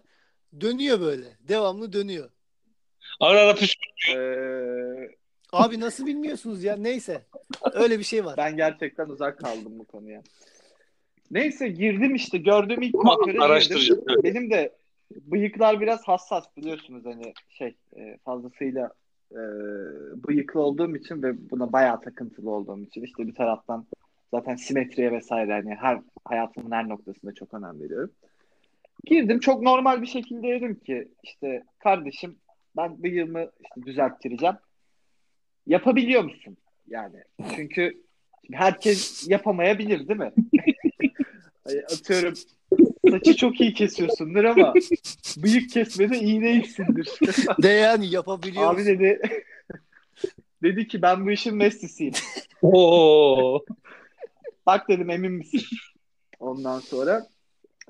Dönüyor 0.62 1.00
böyle. 1.02 1.26
Devamlı 1.40 1.94
dönüyor. 1.94 2.30
Ara 3.20 3.40
ara 3.40 3.56
püs. 3.56 3.74
Ee, 4.16 5.10
Abi 5.52 5.80
nasıl 5.80 6.06
bilmiyorsunuz 6.06 6.63
ya? 6.63 6.76
Neyse. 6.76 7.26
Öyle 7.74 8.00
bir 8.00 8.04
şey 8.04 8.26
var. 8.26 8.38
ben 8.38 8.56
gerçekten 8.58 9.06
uzak 9.06 9.40
kaldım 9.40 9.80
bu 9.80 9.86
konuya. 9.86 10.22
Neyse 11.32 11.68
girdim 11.68 12.16
işte 12.16 12.38
gördüğüm 12.38 12.82
ilk 12.82 12.94
kuaföre 12.94 13.40
araştıracağım. 13.40 14.00
girdim. 14.02 14.24
Benim 14.24 14.52
de 14.52 14.76
bıyıklar 15.12 15.82
biraz 15.82 16.04
hassas 16.08 16.58
biliyorsunuz 16.58 17.06
hani 17.06 17.34
şey 17.50 17.76
e, 17.98 18.18
fazlasıyla 18.26 18.92
e, 19.32 19.42
bıyıklı 20.28 20.62
olduğum 20.62 20.96
için 20.96 21.24
ve 21.24 21.50
buna 21.52 21.74
bayağı 21.74 22.02
takıntılı 22.02 22.52
olduğum 22.52 22.84
için 22.84 23.04
işte 23.04 23.28
bir 23.28 23.36
taraftan 23.36 23.86
zaten 24.32 24.56
simetriye 24.56 25.12
vesaire 25.12 25.54
hani 25.54 25.76
her 25.76 26.02
hayatımın 26.26 26.72
her 26.72 26.90
noktasında 26.90 27.34
çok 27.34 27.54
önem 27.54 27.82
veriyorum. 27.82 28.12
Girdim 29.06 29.40
çok 29.40 29.62
normal 29.62 30.02
bir 30.02 30.08
şekilde 30.08 30.48
dedim 30.48 30.76
ki 30.80 31.08
işte 31.24 31.63
kardeşim 31.80 32.36
ben 32.78 33.04
bıyığımı 33.04 33.52
işte 33.60 33.82
düzelttireceğim. 33.86 34.56
Yapabiliyor 35.68 36.24
musun? 36.24 36.58
Yani 36.88 37.24
çünkü 37.56 38.04
herkes 38.52 39.28
yapamayabilir 39.30 40.08
değil 40.08 40.20
mi? 40.20 40.34
Atıyorum 41.84 42.34
saçı 43.10 43.36
çok 43.36 43.62
iyi 43.62 43.74
kesiyorsundur 43.74 44.43
ama 44.43 44.74
bıyık 45.38 45.70
kesmede 45.70 46.20
iyi 46.20 46.41
değilsindir. 46.41 47.10
De 47.63 47.67
yani 47.67 48.08
yapabiliyor. 48.08 48.74
Abi 48.74 48.86
dedi 48.86 49.22
dedi 50.63 50.88
ki 50.88 51.02
ben 51.02 51.26
bu 51.26 51.32
işin 51.32 51.56
meslisiyim. 51.56 52.13
Oo. 52.62 53.65
Bak 54.65 54.89
dedim 54.89 55.10
emin 55.10 55.32
misin? 55.32 55.62
Ondan 56.39 56.80
sonra 56.80 57.28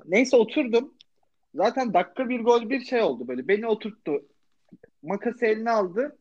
neyse 0.05 0.37
oturdum. 0.37 0.93
Zaten 1.55 1.93
dakika 1.93 2.29
bir 2.29 2.39
gol 2.39 2.69
bir 2.69 2.81
şey 2.85 3.01
oldu 3.01 3.27
böyle. 3.27 3.47
Beni 3.47 3.67
oturttu. 3.67 4.25
Makası 5.03 5.45
eline 5.45 5.71
aldı. 5.71 6.17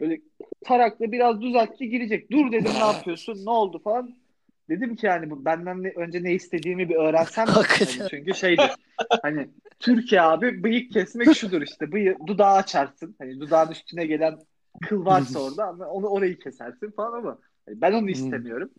Böyle 0.00 0.20
tarakla 0.64 1.12
biraz 1.12 1.40
düzeltti 1.40 1.88
girecek. 1.88 2.30
Dur 2.30 2.52
dedim 2.52 2.72
ne 2.74 2.86
yapıyorsun? 2.86 3.46
Ne 3.46 3.50
oldu 3.50 3.78
falan. 3.78 4.14
Dedim 4.68 4.96
ki 4.96 5.06
yani 5.06 5.30
bu 5.30 5.44
benden 5.44 5.82
ne, 5.82 5.92
önce 5.96 6.22
ne 6.22 6.32
istediğimi 6.32 6.88
bir 6.88 6.96
öğrensem. 6.96 7.46
Hani 7.46 8.08
çünkü 8.10 8.34
şeydi. 8.34 8.62
Hani 9.22 9.48
Türkiye 9.78 10.22
abi 10.22 10.62
bıyık 10.62 10.92
kesmek 10.92 11.36
şudur 11.36 11.62
işte. 11.62 11.92
Bıyığı 11.92 12.16
dudağı 12.26 12.54
açarsın. 12.54 13.14
Hani 13.18 13.40
dudağın 13.40 13.70
üstüne 13.70 14.06
gelen 14.06 14.38
kıl 14.82 15.06
varsa 15.06 15.38
orada 15.38 15.90
onu 15.90 16.06
orayı 16.06 16.38
kesersin 16.38 16.90
falan 16.90 17.18
ama 17.18 17.38
hani 17.66 17.80
ben 17.80 17.92
onu 17.92 18.10
istemiyorum. 18.10 18.70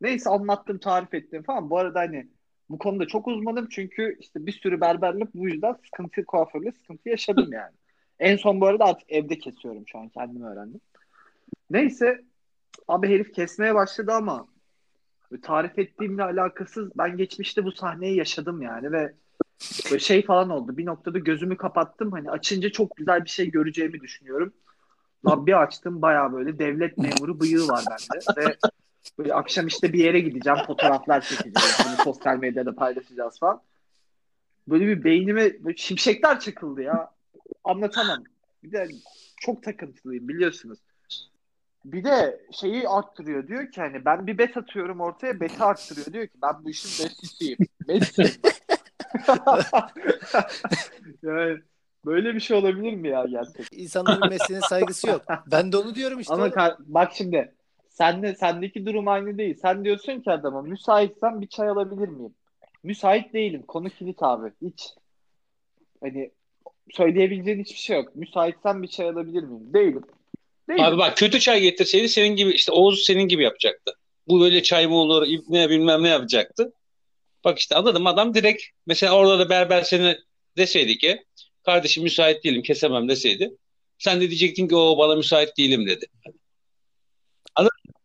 Neyse 0.00 0.30
anlattım, 0.30 0.78
tarif 0.78 1.14
ettim 1.14 1.42
falan. 1.42 1.70
Bu 1.70 1.78
arada 1.78 2.00
hani 2.00 2.28
bu 2.70 2.78
konuda 2.78 3.06
çok 3.06 3.28
uzmanım 3.28 3.68
çünkü 3.70 4.16
işte 4.20 4.46
bir 4.46 4.52
sürü 4.52 4.80
berberle 4.80 5.26
bu 5.34 5.48
yüzden 5.48 5.76
sıkıntı 5.84 6.24
kuaförle 6.24 6.72
sıkıntı 6.72 7.08
yaşadım 7.08 7.52
yani. 7.52 7.72
En 8.18 8.36
son 8.36 8.60
bu 8.60 8.66
arada 8.66 8.84
artık 8.84 9.12
evde 9.12 9.38
kesiyorum 9.38 9.84
şu 9.86 9.98
an 9.98 10.08
kendim 10.08 10.42
öğrendim. 10.42 10.80
Neyse 11.70 12.20
abi 12.88 13.08
herif 13.08 13.32
kesmeye 13.32 13.74
başladı 13.74 14.12
ama 14.12 14.46
tarif 15.42 15.78
ettiğimle 15.78 16.22
alakasız 16.22 16.90
ben 16.98 17.16
geçmişte 17.16 17.64
bu 17.64 17.72
sahneyi 17.72 18.16
yaşadım 18.16 18.62
yani 18.62 18.92
ve 18.92 19.14
böyle 19.90 19.98
şey 19.98 20.24
falan 20.24 20.50
oldu. 20.50 20.76
Bir 20.76 20.86
noktada 20.86 21.18
gözümü 21.18 21.56
kapattım. 21.56 22.12
Hani 22.12 22.30
açınca 22.30 22.70
çok 22.70 22.96
güzel 22.96 23.24
bir 23.24 23.30
şey 23.30 23.50
göreceğimi 23.50 24.00
düşünüyorum. 24.00 24.52
Lan 25.26 25.46
bir 25.46 25.62
açtım 25.62 26.02
baya 26.02 26.32
böyle 26.32 26.58
devlet 26.58 26.98
memuru 26.98 27.40
bıyığı 27.40 27.68
var 27.68 27.84
bende 27.90 28.46
ve 28.48 28.56
böyle 29.18 29.34
akşam 29.34 29.66
işte 29.66 29.92
bir 29.92 30.04
yere 30.04 30.20
gideceğim 30.20 30.58
fotoğraflar 30.66 31.20
çekeceğiz. 31.20 31.78
Bunu 31.86 32.04
sosyal 32.04 32.36
medyada 32.36 32.74
paylaşacağız 32.74 33.38
falan. 33.38 33.62
Böyle 34.68 34.86
bir 34.86 35.04
beynime 35.04 35.64
böyle 35.64 35.76
şimşekler 35.76 36.40
çakıldı 36.40 36.82
ya. 36.82 37.10
Anlatamam. 37.64 38.24
Bir 38.62 38.72
de 38.72 38.88
çok 39.40 39.62
takıntılıyım 39.62 40.28
biliyorsunuz. 40.28 40.78
Bir 41.84 42.04
de 42.04 42.40
şeyi 42.52 42.88
arttırıyor 42.88 43.48
diyor 43.48 43.72
ki 43.72 43.80
hani 43.80 44.04
ben 44.04 44.26
bir 44.26 44.38
bet 44.38 44.56
atıyorum 44.56 45.00
ortaya 45.00 45.40
beti 45.40 45.62
arttırıyor 45.62 46.12
diyor 46.12 46.26
ki 46.26 46.38
ben 46.42 46.64
bu 46.64 46.70
işin 46.70 47.04
besisiyim. 47.06 47.58
Messi. 47.88 48.22
yani 51.22 51.58
böyle 52.06 52.34
bir 52.34 52.40
şey 52.40 52.56
olabilir 52.56 52.92
mi 52.94 53.08
ya 53.08 53.24
gerçekten? 53.24 53.78
İnsanların 53.78 54.28
mesleğine 54.28 54.64
saygısı 54.66 55.08
yok. 55.08 55.22
Ben 55.52 55.72
de 55.72 55.76
onu 55.76 55.94
diyorum 55.94 56.20
işte. 56.20 56.34
Ama 56.34 56.48
ka- 56.48 56.76
bak 56.78 57.12
şimdi 57.14 57.54
sende 57.88 58.34
sendeki 58.34 58.86
durum 58.86 59.08
aynı 59.08 59.38
değil. 59.38 59.58
Sen 59.62 59.84
diyorsun 59.84 60.20
ki 60.20 60.30
adama 60.30 60.62
müsaitsen 60.62 61.40
bir 61.40 61.46
çay 61.46 61.68
alabilir 61.68 62.08
miyim? 62.08 62.34
Müsait 62.82 63.32
değilim. 63.32 63.62
Konu 63.68 63.90
kilit 63.90 64.22
abi. 64.22 64.52
Hiç 64.62 64.94
hani 66.02 66.30
söyleyebileceğin 66.90 67.60
hiçbir 67.60 67.78
şey 67.78 67.96
yok. 67.96 68.16
Müsaitsen 68.16 68.82
bir 68.82 68.88
çay 68.88 69.08
alabilir 69.08 69.42
miyim? 69.42 69.74
Değilim. 69.74 70.02
Değilim. 70.70 70.84
Abi 70.84 70.98
bak 70.98 71.16
kötü 71.16 71.40
çay 71.40 71.60
getirseydi 71.60 72.08
senin 72.08 72.36
gibi 72.36 72.50
işte 72.50 72.72
Oğuz 72.72 73.04
senin 73.04 73.22
gibi 73.22 73.42
yapacaktı. 73.42 73.92
Bu 74.28 74.40
böyle 74.40 74.62
çay 74.62 74.86
mı 74.86 74.94
olur 74.94 75.28
ne 75.48 75.70
bilmem 75.70 76.02
ne 76.02 76.08
yapacaktı. 76.08 76.72
Bak 77.44 77.58
işte 77.58 77.76
anladım 77.76 78.06
adam 78.06 78.34
direkt 78.34 78.62
mesela 78.86 79.16
orada 79.16 79.38
da 79.38 79.50
berber 79.50 79.82
seni 79.82 80.18
deseydi 80.56 80.98
ki 80.98 81.24
kardeşim 81.64 82.02
müsait 82.02 82.44
değilim 82.44 82.62
kesemem 82.62 83.08
deseydi. 83.08 83.56
Sen 83.98 84.16
de 84.20 84.28
diyecektin 84.28 84.68
ki 84.68 84.76
o 84.76 84.98
bana 84.98 85.16
müsait 85.16 85.58
değilim 85.58 85.86
dedi. 85.86 86.06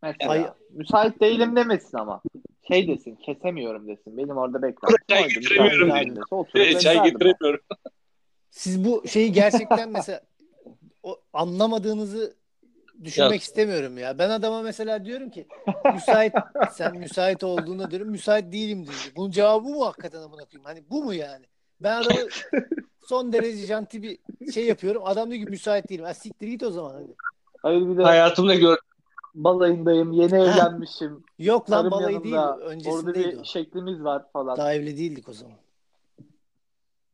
Mesela 0.04 0.32
Ay- 0.32 0.52
müsait 0.70 1.22
değilim 1.22 1.56
demesin 1.56 1.98
ama. 1.98 2.22
Şey 2.68 2.88
desin, 2.88 3.16
kesemiyorum 3.16 3.88
desin. 3.88 4.18
Benim 4.18 4.38
orada 4.38 4.62
bekler. 4.62 4.92
Çay 5.10 5.28
getiremiyorum 5.28 6.24
Evet, 6.56 6.82
çay 6.82 7.04
getiremiyorum. 7.04 7.60
Siz 8.50 8.86
bu 8.86 9.08
şeyi 9.08 9.32
gerçekten 9.32 9.92
mesela 9.92 10.22
o 11.04 11.22
anlamadığınızı 11.34 12.36
düşünmek 13.04 13.32
Ya. 13.32 13.36
istemiyorum 13.38 13.98
ya. 13.98 14.20
Ben 14.20 14.30
adama 14.30 14.62
mesela 14.62 15.06
diyorum 15.06 15.30
ki 15.30 15.48
müsait 15.94 16.34
sen 16.72 16.98
müsait 16.98 17.44
olduğunu 17.44 17.92
diyorum. 17.92 18.10
Müsait 18.10 18.54
değilim 18.54 18.84
diyor. 18.84 19.12
Bunun 19.16 19.32
cevabı 19.32 19.66
bu 19.66 19.76
mu 19.76 19.86
hakikaten 19.86 20.18
amına 20.22 20.46
koyayım? 20.46 20.64
Hani 20.64 20.84
bu 20.90 21.04
mu 21.04 21.14
yani? 21.14 21.46
Ben 21.82 22.02
adamı 22.02 22.20
son 23.08 23.34
derece 23.34 23.66
janti 23.66 24.04
bir 24.04 24.20
şey 24.54 24.66
yapıyorum. 24.66 25.02
Adam 25.06 25.32
diyor 25.32 25.46
ki 25.46 25.52
müsait 25.52 25.90
değilim. 25.90 26.06
Ha 26.06 26.14
siktir 26.14 26.48
git 26.48 26.64
o 26.64 26.72
zaman 26.72 26.94
hadi. 26.94 27.16
Hayır 27.62 27.88
bir 27.90 27.98
de 27.98 28.04
Hayatımda 28.04 28.56
gör 28.56 28.78
balayındayım, 29.36 30.12
yeni 30.14 30.36
evlenmişim. 30.36 31.24
Yok 31.40 31.72
lan 31.72 31.78
Karım 31.80 31.92
balayı 31.92 32.24
değil. 32.24 32.36
yanımda, 32.36 32.54
Orada 32.56 32.66
Öncesindeydi 32.66 33.32
bir 33.32 33.38
o. 33.40 33.44
şeklimiz 33.44 34.04
var 34.04 34.24
falan. 34.34 34.58
Daha 34.58 34.74
evli 34.74 34.98
değildik 34.98 35.30
o 35.30 35.34
zaman. 35.34 35.58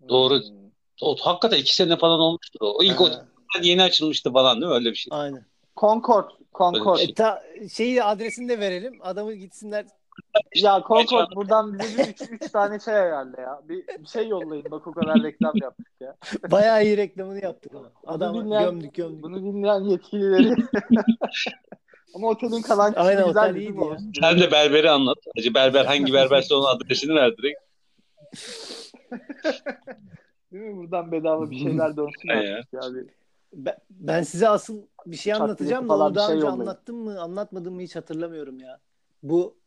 Doğru. 0.09 0.33
Hmm. 0.39 0.55
o, 1.01 1.15
hakikaten 1.21 1.57
iki 1.57 1.75
sene 1.75 1.97
falan 1.97 2.19
olmuştur 2.19 2.59
o. 2.61 2.77
O 2.77 2.83
ilk 2.83 2.99
Ha, 2.99 3.03
o 3.03 3.61
yeni 3.61 3.83
açılmıştı 3.83 4.31
falan 4.33 4.61
değil 4.61 4.69
mi 4.69 4.75
öyle 4.75 4.89
bir 4.91 4.95
şey. 4.95 5.09
aynen. 5.13 5.45
Concord, 5.81 6.29
Concord. 6.53 6.99
E, 6.99 7.13
ta, 7.13 7.43
şeyi 7.73 8.03
adresini 8.03 8.49
de 8.49 8.59
verelim. 8.59 8.99
Adamı 9.01 9.33
gitsinler. 9.33 9.85
Ya 10.55 10.83
Concord 10.87 11.35
buradan 11.35 11.79
bize 11.79 12.03
bir 12.03 12.07
üç, 12.07 12.21
üç 12.31 12.51
tane 12.51 12.79
şey 12.79 12.93
ayarla 12.93 13.41
ya. 13.41 13.61
Bir, 13.69 13.87
bir 13.87 14.07
şey 14.07 14.27
yollayın 14.27 14.65
bak 14.71 14.87
o 14.87 14.91
kadar 14.91 15.23
reklam 15.23 15.53
yaptık 15.61 15.87
ya. 15.99 16.15
Bayağı 16.51 16.83
iyi 16.83 16.97
reklamını 16.97 17.43
yaptık 17.43 17.75
ama. 17.75 17.91
Adamı 18.07 18.45
dinleyen- 18.45 18.63
gömdük 18.63 18.93
gömdük. 18.93 19.23
Bunu 19.23 19.43
dinleyen 19.43 19.79
yetkilileri. 19.79 20.55
Ama 22.15 22.27
otelin 22.27 22.61
kalan 22.61 22.93
kısmı 22.93 23.07
Aynen, 23.07 23.27
güzel 23.27 23.55
değil 23.55 23.75
ya. 23.75 23.97
Sen 24.21 24.39
de 24.39 24.51
berberi 24.51 24.89
anlat. 24.89 25.17
Hacı 25.37 25.53
berber 25.53 25.85
hangi 25.85 26.13
berberse 26.13 26.55
onun 26.55 26.65
adresini 26.65 27.15
ver 27.15 27.37
direkt. 27.37 27.59
Değil 30.51 30.63
mi? 30.63 30.75
Buradan 30.75 31.11
bedava 31.11 31.51
bir 31.51 31.57
şeyler 31.59 31.97
dönsün 31.97 32.29
Ya. 32.73 32.81
Ben, 33.53 33.75
ben 33.89 34.23
size 34.23 34.49
asıl 34.49 34.81
bir 35.05 35.17
şey 35.17 35.33
anlatacağım 35.33 35.89
da 35.89 35.97
onu 35.97 36.15
daha 36.15 36.27
şey 36.27 36.35
önce 36.35 36.45
yollayın. 36.45 36.61
anlattım 36.61 36.95
mı 36.97 37.21
anlatmadım 37.21 37.73
mı 37.75 37.81
hiç 37.81 37.95
hatırlamıyorum 37.95 38.59
ya. 38.59 38.79
Bu 39.23 39.57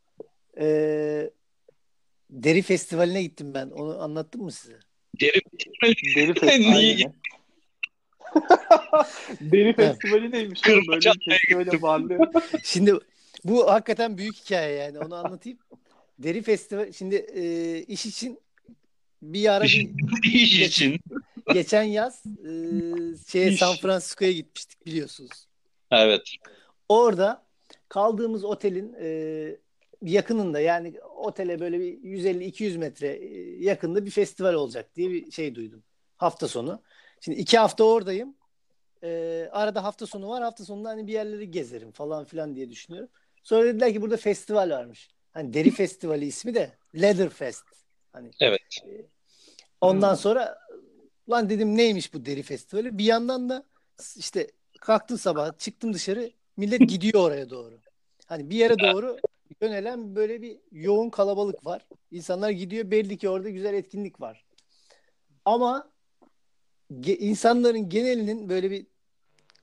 e, 0.61 1.31
deri 2.31 2.63
festivaline 2.63 3.23
gittim 3.23 3.55
ben. 3.55 3.71
Onu 3.71 4.03
anlattım 4.03 4.43
mı 4.43 4.53
size? 4.53 4.79
Deri 5.21 5.41
Deri 6.17 6.35
festivali. 6.41 6.97
gittin? 6.97 7.09
mi? 7.11 7.15
Deri 9.53 9.73
festivali 9.77 10.31
neymiş? 10.33 10.61
Böyle 11.51 11.83
bağlı. 11.83 12.19
Şimdi 12.63 12.95
bu 13.45 13.71
hakikaten 13.71 14.19
büyük 14.19 14.35
hikaye 14.37 14.77
yani. 14.77 14.99
Onu 14.99 15.15
anlatayım. 15.15 15.59
Deri 16.19 16.43
festival 16.43 16.93
şimdi 16.93 17.15
e, 17.15 17.79
iş 17.83 18.07
için 18.07 18.41
bir 19.23 19.53
ara 19.53 19.65
bir 19.65 20.33
iş 20.33 20.61
için. 20.61 21.01
Geçen 21.53 21.83
yaz 21.83 22.23
e, 22.27 22.51
şeye 23.29 23.49
İş. 23.51 23.59
San 23.59 23.77
Francisco'ya 23.77 24.33
gitmiştik 24.33 24.87
biliyorsunuz. 24.87 25.47
Evet. 25.91 26.23
Orada 26.89 27.45
kaldığımız 27.89 28.45
otelin 28.45 28.97
e, 29.01 29.57
yakınında 30.03 30.61
yani 30.61 30.95
otele 31.17 31.61
böyle 31.61 31.81
bir 31.81 31.99
150-200 31.99 32.79
metre 32.79 33.09
e, 33.09 33.65
yakında 33.65 34.07
bir 34.07 34.11
festival 34.11 34.55
olacak 34.55 34.97
diye 34.97 35.11
bir 35.11 35.31
şey 35.31 35.55
duydum. 35.55 35.83
Hafta 36.17 36.49
sonu. 36.49 36.83
Şimdi 37.21 37.39
iki 37.39 37.59
hafta 37.59 37.85
oradayım. 37.85 38.35
E, 39.03 39.49
arada 39.53 39.85
hafta 39.85 40.07
sonu 40.07 40.29
var. 40.29 40.43
Hafta 40.43 40.65
sonunda 40.65 40.89
hani 40.89 41.07
bir 41.07 41.13
yerleri 41.13 41.51
gezerim 41.51 41.93
falan 41.93 42.25
filan 42.25 42.57
diye 42.57 42.71
düşünüyorum. 42.71 43.11
Sonra 43.43 43.65
dediler 43.65 43.93
ki 43.93 44.03
burada 44.03 44.17
festival 44.17 44.71
varmış. 44.71 45.11
Hani 45.33 45.55
deri 45.55 45.71
festivali 45.71 46.25
ismi 46.27 46.55
de 46.55 46.73
Leather 46.95 47.29
Fest. 47.29 47.65
Hani 48.13 48.31
Evet. 48.41 48.61
Ondan 49.81 50.11
Hmm. 50.11 50.17
sonra 50.19 50.59
lan 51.31 51.51
dedim 51.51 51.77
neymiş 51.77 52.15
bu 52.15 52.25
deri 52.25 52.43
festivali? 52.43 52.99
Bir 52.99 53.05
yandan 53.05 53.49
da 53.49 53.65
işte 54.17 54.51
kalktım 54.81 55.19
sabah 55.19 55.59
çıktım 55.59 55.95
dışarı 55.95 56.31
millet 56.57 56.81
gidiyor 56.89 57.25
oraya 57.25 57.51
doğru. 57.51 57.81
Hani 58.27 58.51
bir 58.51 58.57
yere 58.57 58.79
doğru 58.79 59.17
yönelen 59.61 60.17
böyle 60.17 60.43
bir 60.43 60.59
yoğun 60.73 61.11
kalabalık 61.11 61.67
var. 61.67 61.87
İnsanlar 62.11 62.51
gidiyor 62.51 62.91
belli 62.91 63.19
ki 63.19 63.29
orada 63.29 63.51
güzel 63.51 63.75
etkinlik 63.75 64.21
var. 64.21 64.45
Ama 65.45 65.91
ge- 66.91 67.19
insanların 67.19 67.89
genelinin 67.89 68.49
böyle 68.49 68.71
bir 68.71 68.87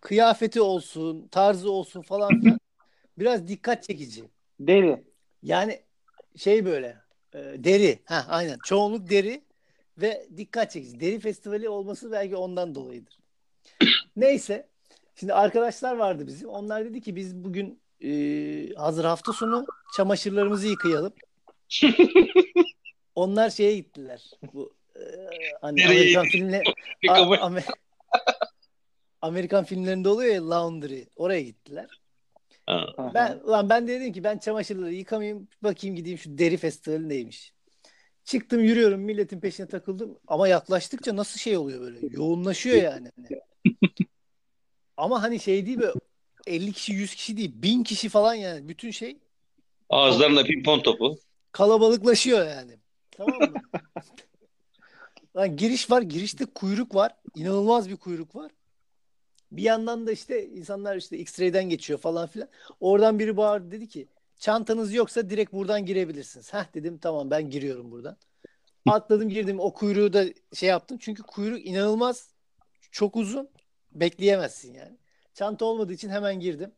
kıyafeti 0.02 0.62
olsun, 0.62 1.28
tarzı 1.28 1.71
olsun 1.71 2.02
falan 2.02 2.39
filan 2.39 2.60
biraz 3.17 3.47
dikkat 3.47 3.84
çekici. 3.84 4.24
Deri. 4.60 5.04
Yani 5.43 5.82
şey 6.36 6.65
böyle 6.65 6.97
e, 7.34 7.39
deri. 7.39 8.00
Ha 8.06 8.26
aynen. 8.30 8.60
Çoğunluk 8.63 9.10
deri 9.10 9.41
ve 10.01 10.27
dikkat 10.37 10.71
çekici. 10.71 10.99
Deri 10.99 11.19
festivali 11.19 11.69
olması 11.69 12.11
belki 12.11 12.35
ondan 12.35 12.75
dolayıdır. 12.75 13.17
Neyse. 14.15 14.67
Şimdi 15.15 15.33
arkadaşlar 15.33 15.95
vardı 15.95 16.27
bizim. 16.27 16.49
Onlar 16.49 16.85
dedi 16.85 17.01
ki 17.01 17.15
biz 17.15 17.35
bugün 17.35 17.81
e, 18.03 18.09
hazır 18.73 19.05
hafta 19.05 19.33
sonu 19.33 19.65
çamaşırlarımızı 19.95 20.67
yıkayalım. 20.67 21.13
Onlar 23.15 23.49
şeye 23.49 23.75
gittiler. 23.75 24.31
Bu 24.53 24.73
e, 24.95 25.01
hani? 25.61 25.85
Amerikan 25.85 26.25
filmle 26.25 26.63
A- 27.09 27.21
Amer- 27.21 27.73
Amerikan 29.21 29.63
filmlerinde 29.63 30.09
oluyor 30.09 30.33
ya 30.35 30.49
laundry. 30.49 31.03
Oraya 31.15 31.41
gittiler. 31.41 32.01
Ben 33.13 33.39
ulan 33.43 33.69
ben 33.69 33.87
de 33.87 33.99
dedim 33.99 34.13
ki 34.13 34.23
ben 34.23 34.37
çamaşırları 34.37 34.93
yıkamayayım 34.93 35.47
bakayım 35.63 35.95
gideyim 35.95 36.17
şu 36.17 36.37
deri 36.37 36.57
festivali 36.57 37.09
neymiş. 37.09 37.53
Çıktım 38.23 38.63
yürüyorum 38.63 39.01
milletin 39.01 39.39
peşine 39.39 39.67
takıldım 39.67 40.17
ama 40.27 40.47
yaklaştıkça 40.47 41.15
nasıl 41.15 41.39
şey 41.39 41.57
oluyor 41.57 41.81
böyle 41.81 41.99
yoğunlaşıyor 42.10 42.75
yani. 42.75 43.12
Hani. 43.15 43.41
ama 44.97 45.23
hani 45.23 45.39
şey 45.39 45.65
değil 45.65 45.79
böyle 45.79 45.93
50 46.47 46.73
kişi 46.73 46.93
100 46.93 47.15
kişi 47.15 47.38
değil 47.38 47.51
1000 47.55 47.84
kişi 47.84 48.10
falan 48.10 48.34
yani 48.34 48.69
bütün 48.69 48.91
şey 48.91 49.17
Ağızlarında 49.89 50.43
pimpon 50.43 50.79
topu. 50.79 51.17
kalabalıklaşıyor 51.51 52.47
yani. 52.47 52.77
Tamam 53.12 53.41
mı? 53.41 53.62
Lan 55.38 55.57
giriş 55.57 55.91
var 55.91 56.01
girişte 56.01 56.45
kuyruk 56.45 56.95
var 56.95 57.15
inanılmaz 57.36 57.89
bir 57.89 57.97
kuyruk 57.97 58.36
var. 58.36 58.51
Bir 59.51 59.63
yandan 59.63 60.07
da 60.07 60.12
işte 60.12 60.47
insanlar 60.47 60.97
işte 60.97 61.17
X-ray'den 61.17 61.69
geçiyor 61.69 61.99
falan 61.99 62.27
filan. 62.27 62.49
Oradan 62.79 63.19
biri 63.19 63.38
bağırdı 63.38 63.71
dedi 63.71 63.88
ki 63.88 64.07
çantanız 64.41 64.93
yoksa 64.93 65.30
direkt 65.30 65.54
buradan 65.54 65.86
girebilirsiniz. 65.86 66.54
Heh 66.54 66.73
dedim 66.73 66.97
tamam 66.97 67.32
ben 67.32 67.49
giriyorum 67.49 67.91
buradan. 67.91 68.17
Atladım 68.86 69.30
girdim 69.30 69.60
o 69.60 69.73
kuyruğu 69.73 70.13
da 70.13 70.25
şey 70.54 70.69
yaptım. 70.69 70.97
Çünkü 71.01 71.23
kuyruk 71.23 71.65
inanılmaz 71.65 72.30
çok 72.91 73.15
uzun. 73.15 73.49
Bekleyemezsin 73.91 74.73
yani. 74.73 74.97
Çanta 75.34 75.65
olmadığı 75.65 75.93
için 75.93 76.10
hemen 76.10 76.39
girdim. 76.39 76.71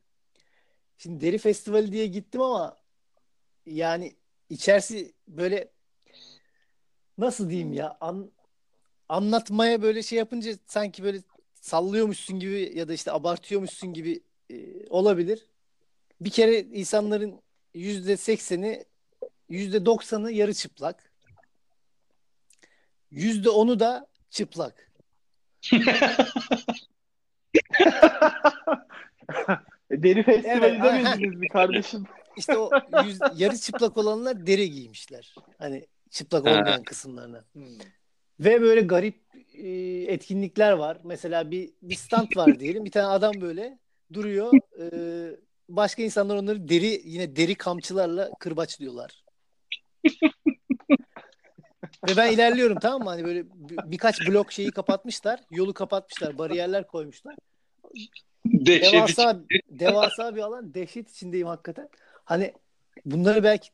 Şimdi 0.97 1.26
deri 1.26 1.38
festivali 1.38 1.91
diye 1.91 2.08
gittim 2.08 2.41
ama 2.41 2.78
yani 3.65 4.15
içerisi 4.49 5.13
böyle 5.28 5.71
nasıl 7.17 7.49
diyeyim 7.49 7.73
ya 7.73 7.97
an, 8.02 8.32
anlatmaya 9.10 9.82
böyle 9.82 10.04
şey 10.04 10.17
yapınca 10.17 10.54
sanki 10.65 11.04
böyle 11.04 11.19
sallıyormuşsun 11.56 12.39
gibi 12.39 12.71
ya 12.76 12.88
da 12.88 12.93
işte 12.93 13.12
abartıyormuşsun 13.12 13.93
gibi 13.93 14.23
e, 14.49 14.88
olabilir. 14.89 15.47
Bir 16.21 16.30
kere 16.30 16.60
insanların 16.60 17.42
yüzde 17.73 18.17
sekseni 18.17 18.86
yüzde 19.49 19.86
doksanı 19.86 20.31
yarı 20.31 20.53
çıplak. 20.53 21.12
Yüzde 23.12 23.49
onu 23.49 23.79
da 23.79 24.07
çıplak. 24.29 24.91
Deri 29.91 30.23
festivali 30.23 30.65
Evet, 30.65 30.83
demediniz 30.83 31.39
mi 31.39 31.47
kardeşim? 31.47 32.03
İşte 32.38 32.57
o 32.57 32.69
yüz, 33.05 33.19
yarı 33.36 33.57
çıplak 33.57 33.97
olanlar 33.97 34.47
deri 34.47 34.71
giymişler. 34.71 35.36
Hani 35.57 35.88
çıplak 36.09 36.45
olmayan 36.45 36.83
kısımlarına. 36.83 37.43
Ve 38.39 38.62
böyle 38.62 38.81
garip 38.81 39.15
e, 39.53 39.69
etkinlikler 40.13 40.71
var. 40.71 40.97
Mesela 41.03 41.51
bir, 41.51 41.73
bir 41.81 41.95
stand 41.95 42.27
var 42.36 42.59
diyelim. 42.59 42.86
Bir 42.86 42.91
tane 42.91 43.07
adam 43.07 43.33
böyle 43.41 43.79
duruyor. 44.13 44.53
E, 44.79 44.86
başka 45.69 46.04
insanlar 46.04 46.36
onları 46.36 46.69
deri 46.69 47.02
yine 47.06 47.36
deri 47.36 47.56
kamçılarla 47.56 48.32
kırbaçlıyorlar. 48.39 49.23
Ve 52.10 52.17
ben 52.17 52.32
ilerliyorum 52.32 52.80
tamam 52.80 53.04
mı? 53.04 53.10
Hani 53.10 53.23
böyle 53.23 53.45
bir- 53.54 53.91
birkaç 53.91 54.28
blok 54.28 54.52
şeyi 54.52 54.71
kapatmışlar. 54.71 55.39
Yolu 55.52 55.73
kapatmışlar. 55.73 56.38
Bariyerler 56.38 56.88
koymuşlar. 56.88 57.36
Dehşet 58.45 58.93
Devasa, 58.93 59.39
devasa 59.69 60.36
bir 60.36 60.41
alan. 60.41 60.73
Dehşet 60.73 61.10
içindeyim 61.12 61.47
hakikaten. 61.47 61.89
Hani 62.26 62.54
bunları 63.06 63.43
belki 63.43 63.69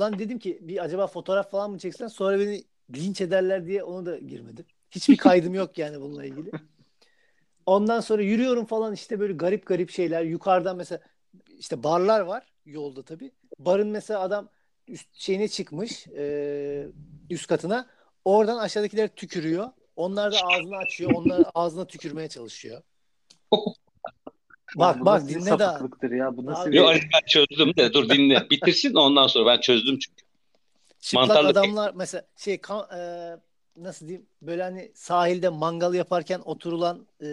lan 0.00 0.18
dedim 0.18 0.38
ki 0.38 0.58
bir 0.60 0.84
acaba 0.84 1.06
fotoğraf 1.06 1.50
falan 1.50 1.70
mı 1.70 1.78
çeksen 1.78 2.08
sonra 2.08 2.38
beni 2.40 2.64
linç 2.96 3.20
ederler 3.20 3.66
diye 3.66 3.82
onu 3.82 4.06
da 4.06 4.18
girmedim. 4.18 4.64
Hiçbir 4.90 5.16
kaydım 5.16 5.54
yok 5.54 5.78
yani 5.78 6.00
bununla 6.00 6.24
ilgili. 6.24 6.50
Ondan 7.66 8.00
sonra 8.00 8.22
yürüyorum 8.22 8.66
falan 8.66 8.94
işte 8.94 9.20
böyle 9.20 9.32
garip 9.32 9.66
garip 9.66 9.90
şeyler. 9.90 10.22
Yukarıdan 10.22 10.76
mesela 10.76 11.00
işte 11.58 11.82
barlar 11.82 12.20
var 12.20 12.46
yolda 12.66 13.02
tabii. 13.02 13.32
Barın 13.58 13.88
mesela 13.88 14.20
adam 14.20 14.48
üst 14.88 15.08
şeyine 15.14 15.48
çıkmış 15.48 16.06
e, 16.06 16.86
üst 17.30 17.46
katına. 17.46 17.86
Oradan 18.24 18.58
aşağıdakiler 18.58 19.08
tükürüyor. 19.08 19.68
Onlar 19.96 20.32
da 20.32 20.36
ağzını 20.36 20.76
açıyor. 20.76 21.12
Onlar 21.14 21.42
ağzına 21.54 21.86
tükürmeye 21.86 22.28
çalışıyor. 22.28 22.82
Bak 24.76 25.00
Bu 25.00 25.06
bak 25.06 25.28
dinle 25.28 25.58
daha. 25.58 25.80
ya. 26.10 26.36
Bu 26.36 26.46
nasıl 26.46 26.62
Abi- 26.62 26.72
bir... 26.72 26.76
Yok 26.76 26.88
Ali 26.88 27.00
ben 27.00 27.26
çözdüm 27.26 27.76
de 27.76 27.92
dur 27.92 28.08
dinle. 28.08 28.50
Bitirsin 28.50 28.94
ondan 28.94 29.26
sonra 29.26 29.46
ben 29.46 29.60
çözdüm 29.60 29.98
çünkü. 29.98 30.24
Çıplak 31.00 31.28
Mantarlı 31.28 31.48
adamlar 31.48 31.92
mesela 31.94 32.24
şey 32.36 32.60
kan- 32.60 32.98
e, 32.98 33.36
nasıl 33.76 34.08
diyeyim 34.08 34.26
böyle 34.42 34.62
hani 34.62 34.92
sahilde 34.94 35.48
mangal 35.48 35.94
yaparken 35.94 36.40
oturulan 36.44 37.06
e, 37.22 37.26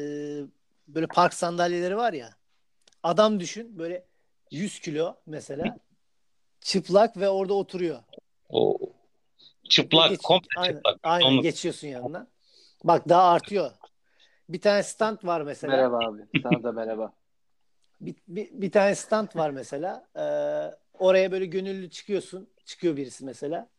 böyle 0.88 1.08
park 1.08 1.34
sandalyeleri 1.34 1.98
var 1.98 2.14
ya. 2.14 2.30
Adam 3.04 3.40
düşün 3.40 3.80
böyle 3.80 4.06
100 4.54 4.80
kilo 4.80 5.16
mesela 5.26 5.78
çıplak 6.62 7.18
ve 7.18 7.30
orada 7.30 7.54
oturuyor. 7.54 8.00
O 8.50 8.78
çıplak, 9.70 10.10
geç- 10.10 10.22
komple 10.22 10.48
aynen, 10.58 10.74
çıplak. 10.76 11.00
aynen 11.04 11.26
Onu- 11.28 11.42
geçiyorsun 11.42 11.88
yanına. 11.88 12.28
Bak 12.84 13.10
daha 13.10 13.32
artıyor. 13.32 13.72
Bir 14.50 14.62
tane 14.62 14.84
stand 14.84 15.18
var 15.24 15.42
mesela. 15.42 15.76
Merhaba 15.76 16.06
abi. 16.06 16.22
Sana 16.44 16.64
da 16.64 16.72
merhaba. 16.72 17.14
Bir, 18.02 18.16
bir, 18.28 18.50
bir 18.52 18.72
tane 18.72 18.96
stand 18.96 19.28
var 19.36 19.50
mesela. 19.50 20.08
Ee, 20.16 20.76
oraya 21.00 21.32
böyle 21.32 21.46
gönüllü 21.46 21.90
çıkıyorsun. 21.90 22.50
Çıkıyor 22.66 22.98
birisi 22.98 23.26
mesela. 23.26 23.70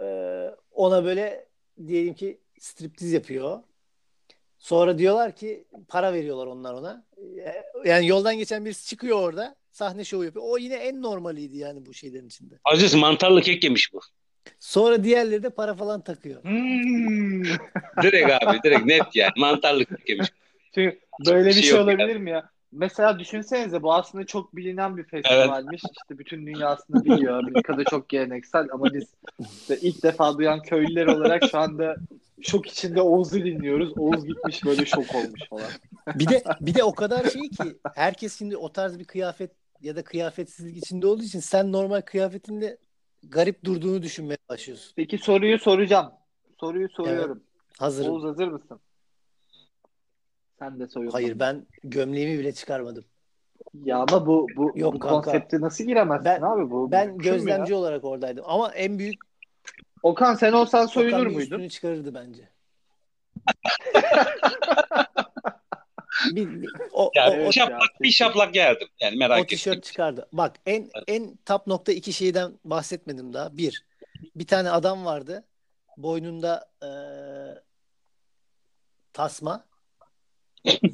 Ee, 0.00 0.50
ona 0.72 1.04
böyle 1.04 1.48
diyelim 1.86 2.14
ki 2.14 2.40
striptiz 2.58 3.12
yapıyor. 3.12 3.62
Sonra 4.58 4.98
diyorlar 4.98 5.36
ki 5.36 5.64
para 5.88 6.12
veriyorlar 6.12 6.46
onlar 6.46 6.74
ona. 6.74 7.04
Ee, 7.38 7.62
Yani 7.84 8.06
yoldan 8.06 8.38
geçen 8.38 8.64
birisi 8.64 8.86
çıkıyor 8.88 9.20
orada. 9.20 9.56
Sahne 9.74 10.04
şovu 10.04 10.24
yapıyor. 10.24 10.44
O 10.48 10.58
yine 10.58 10.74
en 10.74 11.02
normaliydi 11.02 11.56
yani 11.56 11.86
bu 11.86 11.94
şeylerin 11.94 12.26
içinde. 12.26 12.54
Aziz 12.64 12.94
mantarlı 12.94 13.42
kek 13.42 13.64
yemiş 13.64 13.92
bu. 13.92 14.00
Sonra 14.58 15.04
diğerleri 15.04 15.42
de 15.42 15.50
para 15.50 15.74
falan 15.74 16.00
takıyor. 16.00 16.44
Hmm. 16.44 17.42
Direkt 18.02 18.30
abi 18.30 18.58
direkt 18.64 18.86
net 18.86 19.16
yani. 19.16 19.32
Mantarlı 19.36 19.84
kek 19.84 20.08
yemiş. 20.08 20.28
Çünkü 20.74 21.00
böyle 21.26 21.48
bir 21.48 21.52
şey 21.52 21.62
şey, 21.62 21.80
olabilir 21.80 22.16
mi 22.16 22.30
ya? 22.30 22.50
Mesela 22.72 23.18
düşünsenize 23.18 23.82
bu 23.82 23.94
aslında 23.94 24.26
çok 24.26 24.56
bilinen 24.56 24.96
bir 24.96 25.04
festivalmiş. 25.04 25.82
İşte 25.84 26.18
bütün 26.18 26.46
dünya 26.46 26.68
aslında 26.68 27.04
biliyor. 27.04 27.38
Amerika'da 27.38 27.84
çok 27.84 28.08
geleneksel 28.08 28.68
ama 28.72 28.94
biz 28.94 29.04
işte 29.60 29.78
ilk 29.80 30.02
defa 30.02 30.38
duyan 30.38 30.62
köylüler 30.62 31.06
olarak 31.06 31.44
şu 31.50 31.58
anda 31.58 31.96
şok 32.42 32.66
içinde 32.66 33.02
Oğuz'u 33.02 33.44
dinliyoruz. 33.44 33.98
Oğuz 33.98 34.26
gitmiş 34.26 34.64
böyle 34.64 34.86
şok 34.86 35.14
olmuş 35.14 35.48
falan. 35.50 35.70
Bir 36.14 36.28
de 36.28 36.42
bir 36.60 36.74
de 36.74 36.84
o 36.84 36.94
kadar 36.94 37.30
şey 37.30 37.42
ki 37.42 37.78
herkes 37.94 38.38
şimdi 38.38 38.56
o 38.56 38.72
tarz 38.72 38.98
bir 38.98 39.04
kıyafet 39.04 39.63
ya 39.84 39.96
da 39.96 40.04
kıyafetsizlik 40.04 40.76
içinde 40.76 41.06
olduğu 41.06 41.22
için 41.22 41.40
sen 41.40 41.72
normal 41.72 42.00
kıyafetinde 42.00 42.78
garip 43.22 43.64
durduğunu 43.64 44.02
düşünmeye 44.02 44.38
başlıyorsun. 44.48 44.92
Peki 44.96 45.18
soruyu 45.18 45.58
soracağım. 45.58 46.12
Soruyu 46.60 46.88
soruyorum. 46.88 47.42
Hazırım. 47.78 48.12
Oğuz 48.12 48.24
hazır 48.24 48.48
mısın? 48.48 48.80
Sen 50.58 50.80
de 50.80 50.86
soruyorsun. 50.88 51.18
Hayır 51.18 51.38
ben 51.38 51.66
gömleğimi 51.82 52.38
bile 52.38 52.52
çıkarmadım. 52.52 53.04
Ya 53.84 53.98
ama 53.98 54.26
bu 54.26 54.46
bu, 54.56 54.72
Yok 54.74 54.94
bu 54.94 54.98
kanka. 54.98 55.22
konsepte 55.30 55.60
nasıl 55.60 55.84
giremezsin 55.84 56.24
Ben- 56.24 56.42
abi 56.42 56.70
bu? 56.70 56.90
Ben 56.90 57.06
mü 57.08 57.12
ya? 57.12 57.32
gözlemci 57.32 57.74
olarak 57.74 58.04
oradaydım. 58.04 58.44
Ama 58.48 58.72
en 58.74 58.98
büyük 58.98 59.20
Okan 60.02 60.34
sen 60.34 60.52
olsan 60.52 60.80
Okan 60.80 60.92
soyunur 60.92 61.26
bir 61.26 61.32
muydun? 61.32 61.40
üstünü 61.40 61.70
çıkarırdı 61.70 62.14
bence. 62.14 62.48
bir, 66.30 66.68
o, 66.92 67.10
Yani 67.14 67.44
o, 67.44 67.48
o, 67.48 67.52
şaplak 67.52 67.80
ya, 67.80 68.00
bir 68.00 68.10
şaplak 68.10 68.56
yerdim. 68.56 68.88
Yani 69.00 69.14
o 69.14 69.18
merak 69.18 69.38
ettim. 69.38 69.56
tişört 69.56 69.84
çıkardı. 69.84 70.28
Bak 70.32 70.56
en 70.66 70.90
en 71.08 71.36
top 71.46 71.66
nokta 71.66 71.92
iki 71.92 72.12
şeyden 72.12 72.58
bahsetmedim 72.64 73.32
daha. 73.32 73.56
Bir, 73.56 73.84
bir 74.36 74.46
tane 74.46 74.70
adam 74.70 75.04
vardı. 75.04 75.44
Boynunda 75.96 76.70
eee, 76.82 77.62
tasma. 79.12 79.64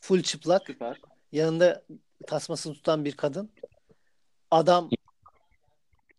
Full 0.00 0.22
çıplak. 0.22 0.66
Süper. 0.66 1.00
Yanında 1.32 1.84
tasmasını 2.26 2.74
tutan 2.74 3.04
bir 3.04 3.12
kadın. 3.12 3.50
Adam 4.50 4.90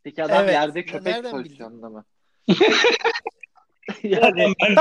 Peki 0.03 0.23
adam 0.23 0.43
Evet. 0.43 0.53
yerde 0.53 0.85
köpek 0.85 1.31
pozisyonunda 1.31 1.89
mı? 1.89 2.05
yani 4.03 4.55
Ben 4.59 4.75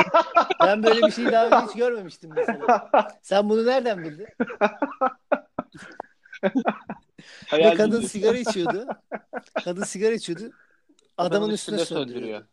Ben 0.61 0.83
böyle 0.83 1.07
bir 1.07 1.11
şeyi 1.13 1.33
daha 1.33 1.47
önce 1.47 1.57
hiç 1.57 1.77
görmemiştim 1.77 2.31
mesela. 2.37 2.91
Sen 3.23 3.49
bunu 3.49 3.67
nereden 3.67 4.05
bildin? 4.05 4.27
Ve 7.53 7.75
kadın 7.75 8.01
sigara 8.01 8.39
içiyordu. 8.39 8.87
Kadın 9.65 9.83
sigara 9.83 10.15
içiyordu. 10.15 10.51
Adamın 11.19 11.51
üstüne 11.51 11.79
söndürüyor. 11.79 12.45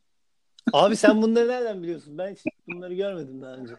Abi 0.73 0.95
sen 0.95 1.21
bunları 1.21 1.47
nereden 1.47 1.83
biliyorsun? 1.83 2.17
Ben 2.17 2.31
hiç 2.31 2.39
bunları 2.67 2.93
görmedim 2.93 3.41
daha 3.41 3.53
önce. 3.53 3.73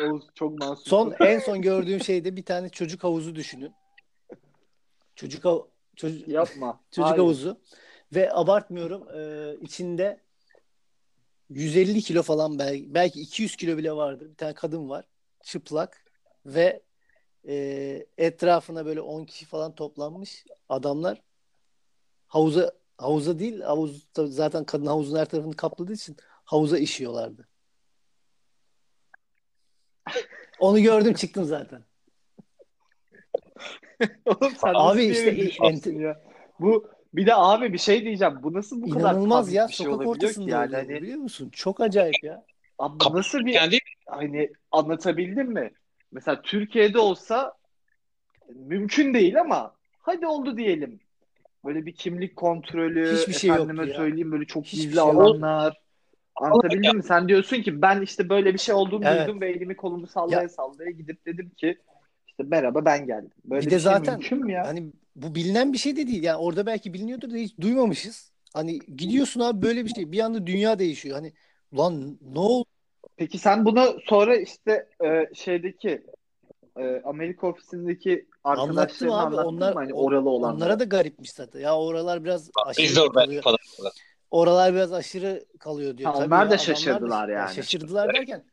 Oğuz 0.00 0.24
çok 0.34 0.58
masum. 0.58 0.86
Son 0.86 1.14
en 1.20 1.38
son 1.38 1.62
gördüğüm 1.62 2.00
şeyde 2.00 2.36
bir 2.36 2.44
tane 2.44 2.68
çocuk 2.68 3.04
havuzu 3.04 3.34
düşünün. 3.34 3.74
Çocuk 5.16 5.44
hav 5.44 5.60
çocuk, 5.96 6.28
Yapma. 6.28 6.80
çocuk 6.90 7.10
Hayır. 7.10 7.18
havuzu 7.18 7.60
ve 8.12 8.32
abartmıyorum 8.32 9.08
e, 9.14 9.54
içinde 9.60 10.20
150 11.50 12.02
kilo 12.02 12.22
falan 12.22 12.58
belki, 12.58 12.94
belki 12.94 13.20
200 13.20 13.56
kilo 13.56 13.76
bile 13.76 13.92
vardır. 13.92 14.30
Bir 14.30 14.34
tane 14.34 14.54
kadın 14.54 14.88
var. 14.88 15.04
Çıplak 15.42 16.04
ve 16.46 16.82
e, 17.48 18.06
etrafına 18.18 18.86
böyle 18.86 19.00
10 19.00 19.24
kişi 19.24 19.46
falan 19.46 19.74
toplanmış 19.74 20.46
adamlar 20.68 21.22
havuza 22.26 22.72
havuza 22.98 23.38
değil 23.38 23.60
havuz 23.60 24.08
zaten 24.16 24.64
kadın 24.64 24.86
havuzun 24.86 25.18
her 25.18 25.28
tarafını 25.28 25.56
kapladığı 25.56 25.92
için 25.92 26.16
havuza 26.44 26.78
işiyorlardı. 26.78 27.48
Onu 30.58 30.82
gördüm 30.82 31.14
çıktım 31.14 31.44
zaten. 31.44 31.84
Oğlum 34.26 34.52
sen 34.60 34.72
Abi 34.74 35.04
işte 35.04 35.36
düşmüşsün 35.36 36.00
ya? 36.00 36.22
Bu 36.60 36.91
bir 37.14 37.26
de 37.26 37.34
abi 37.34 37.72
bir 37.72 37.78
şey 37.78 38.04
diyeceğim. 38.04 38.34
Bu 38.42 38.52
nasıl 38.52 38.82
bu 38.82 38.90
kadar 38.90 39.00
İnanılmaz 39.00 39.52
ya 39.52 39.68
bir 39.68 39.72
şey 39.72 39.86
sokak 39.86 40.06
ortasında 40.06 40.50
yani 40.50 40.66
oluyor, 40.66 40.82
hani 40.82 41.02
biliyor 41.02 41.18
musun? 41.18 41.50
Çok 41.52 41.80
acayip 41.80 42.24
ya. 42.24 42.44
abi 42.78 42.98
Kap- 42.98 43.14
nasıl 43.14 43.46
bir 43.46 43.52
kendi 43.52 43.78
hani 44.06 44.50
anlatabildim 44.70 45.52
mi? 45.52 45.70
Mesela 46.12 46.42
Türkiye'de 46.42 46.98
olsa 46.98 47.52
mümkün 48.54 49.14
değil 49.14 49.40
ama 49.40 49.74
hadi 50.02 50.26
oldu 50.26 50.56
diyelim. 50.56 51.00
Böyle 51.64 51.86
bir 51.86 51.94
kimlik 51.94 52.36
kontrolü, 52.36 53.12
Hiçbir 53.12 53.32
şey 53.32 53.50
efendime 53.50 53.86
ya. 53.86 53.94
söyleyeyim 53.94 54.32
böyle 54.32 54.44
çok 54.44 54.64
Hiçbir 54.64 54.78
gizli 54.78 55.00
şey 55.00 55.12
yok. 55.12 55.16
alanlar. 55.16 55.82
Anlatabildim 56.36 56.96
mi? 56.96 57.02
Sen 57.02 57.28
diyorsun 57.28 57.62
ki 57.62 57.82
ben 57.82 58.02
işte 58.02 58.28
böyle 58.28 58.54
bir 58.54 58.58
şey 58.58 58.74
olduğunu 58.74 59.04
Evet. 59.04 59.28
duydum 59.28 59.40
ve 59.40 59.50
elimi 59.50 59.76
kolumu 59.76 60.06
sallaya 60.06 60.48
sallaya 60.48 60.90
gidip 60.90 61.26
dedim 61.26 61.50
ki 61.56 61.78
işte 62.28 62.42
merhaba 62.42 62.84
ben 62.84 63.06
geldim. 63.06 63.30
Böyle 63.44 63.60
Bir 63.60 63.66
bir, 63.66 63.70
de 63.70 63.74
şey 63.74 63.82
zaten 63.82 64.14
mümkün 64.14 64.44
mü 64.44 64.52
ya? 64.52 64.66
Hani 64.66 64.92
bu 65.16 65.34
bilinen 65.34 65.72
bir 65.72 65.78
şey 65.78 65.96
de 65.96 66.06
değil. 66.06 66.22
Yani 66.22 66.36
orada 66.36 66.66
belki 66.66 66.94
biliniyordur 66.94 67.30
da 67.30 67.36
hiç 67.36 67.60
duymamışız. 67.60 68.32
Hani 68.54 68.78
gidiyorsun 68.78 69.40
abi 69.40 69.62
böyle 69.62 69.84
bir 69.84 69.90
şey. 69.94 70.12
Bir 70.12 70.20
anda 70.20 70.46
dünya 70.46 70.78
değişiyor. 70.78 71.16
Hani 71.16 71.32
lan 71.78 72.18
ne 72.22 72.38
oldu? 72.38 72.68
Peki 73.16 73.38
sen 73.38 73.64
bunu 73.64 73.96
sonra 74.06 74.36
işte 74.36 74.88
e, 75.04 75.34
şeydeki 75.34 76.06
e, 76.76 77.00
Amerika 77.04 77.46
ofisindeki 77.46 78.26
arkadaşlarına 78.44 79.16
abi. 79.16 79.26
anlattın 79.26 79.46
Onlar 79.48 79.72
mı? 79.72 79.78
Hani 79.78 79.94
oralı 79.94 80.30
olanlara. 80.30 80.56
onlara 80.56 80.80
da 80.80 80.84
garipmiş 80.84 81.32
zaten. 81.32 81.60
Ya 81.60 81.78
oralar 81.78 82.24
biraz 82.24 82.50
aşırı 82.66 82.84
biz 82.86 82.96
de 82.96 83.00
orada 83.00 83.20
kalıyor. 83.20 83.42
falan. 83.42 83.58
Oralar 84.30 84.74
biraz 84.74 84.92
aşırı 84.92 85.44
kalıyor 85.58 85.98
diyor. 85.98 86.10
Ha, 86.12 86.18
Tabii 86.18 86.26
onlar 86.26 86.44
ya, 86.44 86.50
da 86.50 86.58
şaşırdılar 86.58 87.28
ya 87.28 87.38
yani. 87.38 87.54
Şaşırdılar 87.54 88.14
derken 88.14 88.44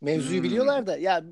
mevzuyu 0.00 0.38
Hmm. 0.38 0.44
biliyorlar 0.44 0.86
da 0.86 0.96
ya 0.96 1.24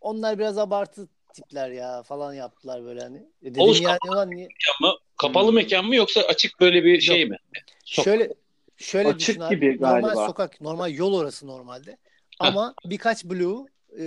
onlar 0.00 0.38
biraz 0.38 0.58
abartı 0.58 1.08
tipler 1.34 1.70
ya 1.70 2.02
falan 2.02 2.34
yaptılar 2.34 2.84
böyle 2.84 3.00
hani. 3.00 3.18
E 3.42 3.50
dedim 3.50 3.62
Oğuz 3.62 3.80
yani 3.80 3.98
ulan 4.08 4.30
niye? 4.30 4.48
Mekan 4.48 4.90
mı? 4.92 4.98
Kapalı 5.16 5.52
mekan 5.52 5.84
mı 5.84 5.96
yoksa 5.96 6.20
açık 6.20 6.60
böyle 6.60 6.84
bir 6.84 7.00
şey 7.00 7.26
mi? 7.26 7.36
Çok- 7.84 8.04
Şöyle 8.04 8.34
şöyle 8.76 9.08
Açık 9.08 9.18
düşün 9.28 9.40
abi. 9.40 9.54
gibi 9.54 9.76
Normal 9.80 10.00
galiba. 10.00 10.26
sokak, 10.26 10.60
normal 10.60 10.94
yol 10.94 11.14
orası 11.14 11.46
normalde. 11.46 11.96
Ama 12.38 12.74
birkaç 12.84 13.24
bloğu 13.24 13.68
e, 13.98 14.02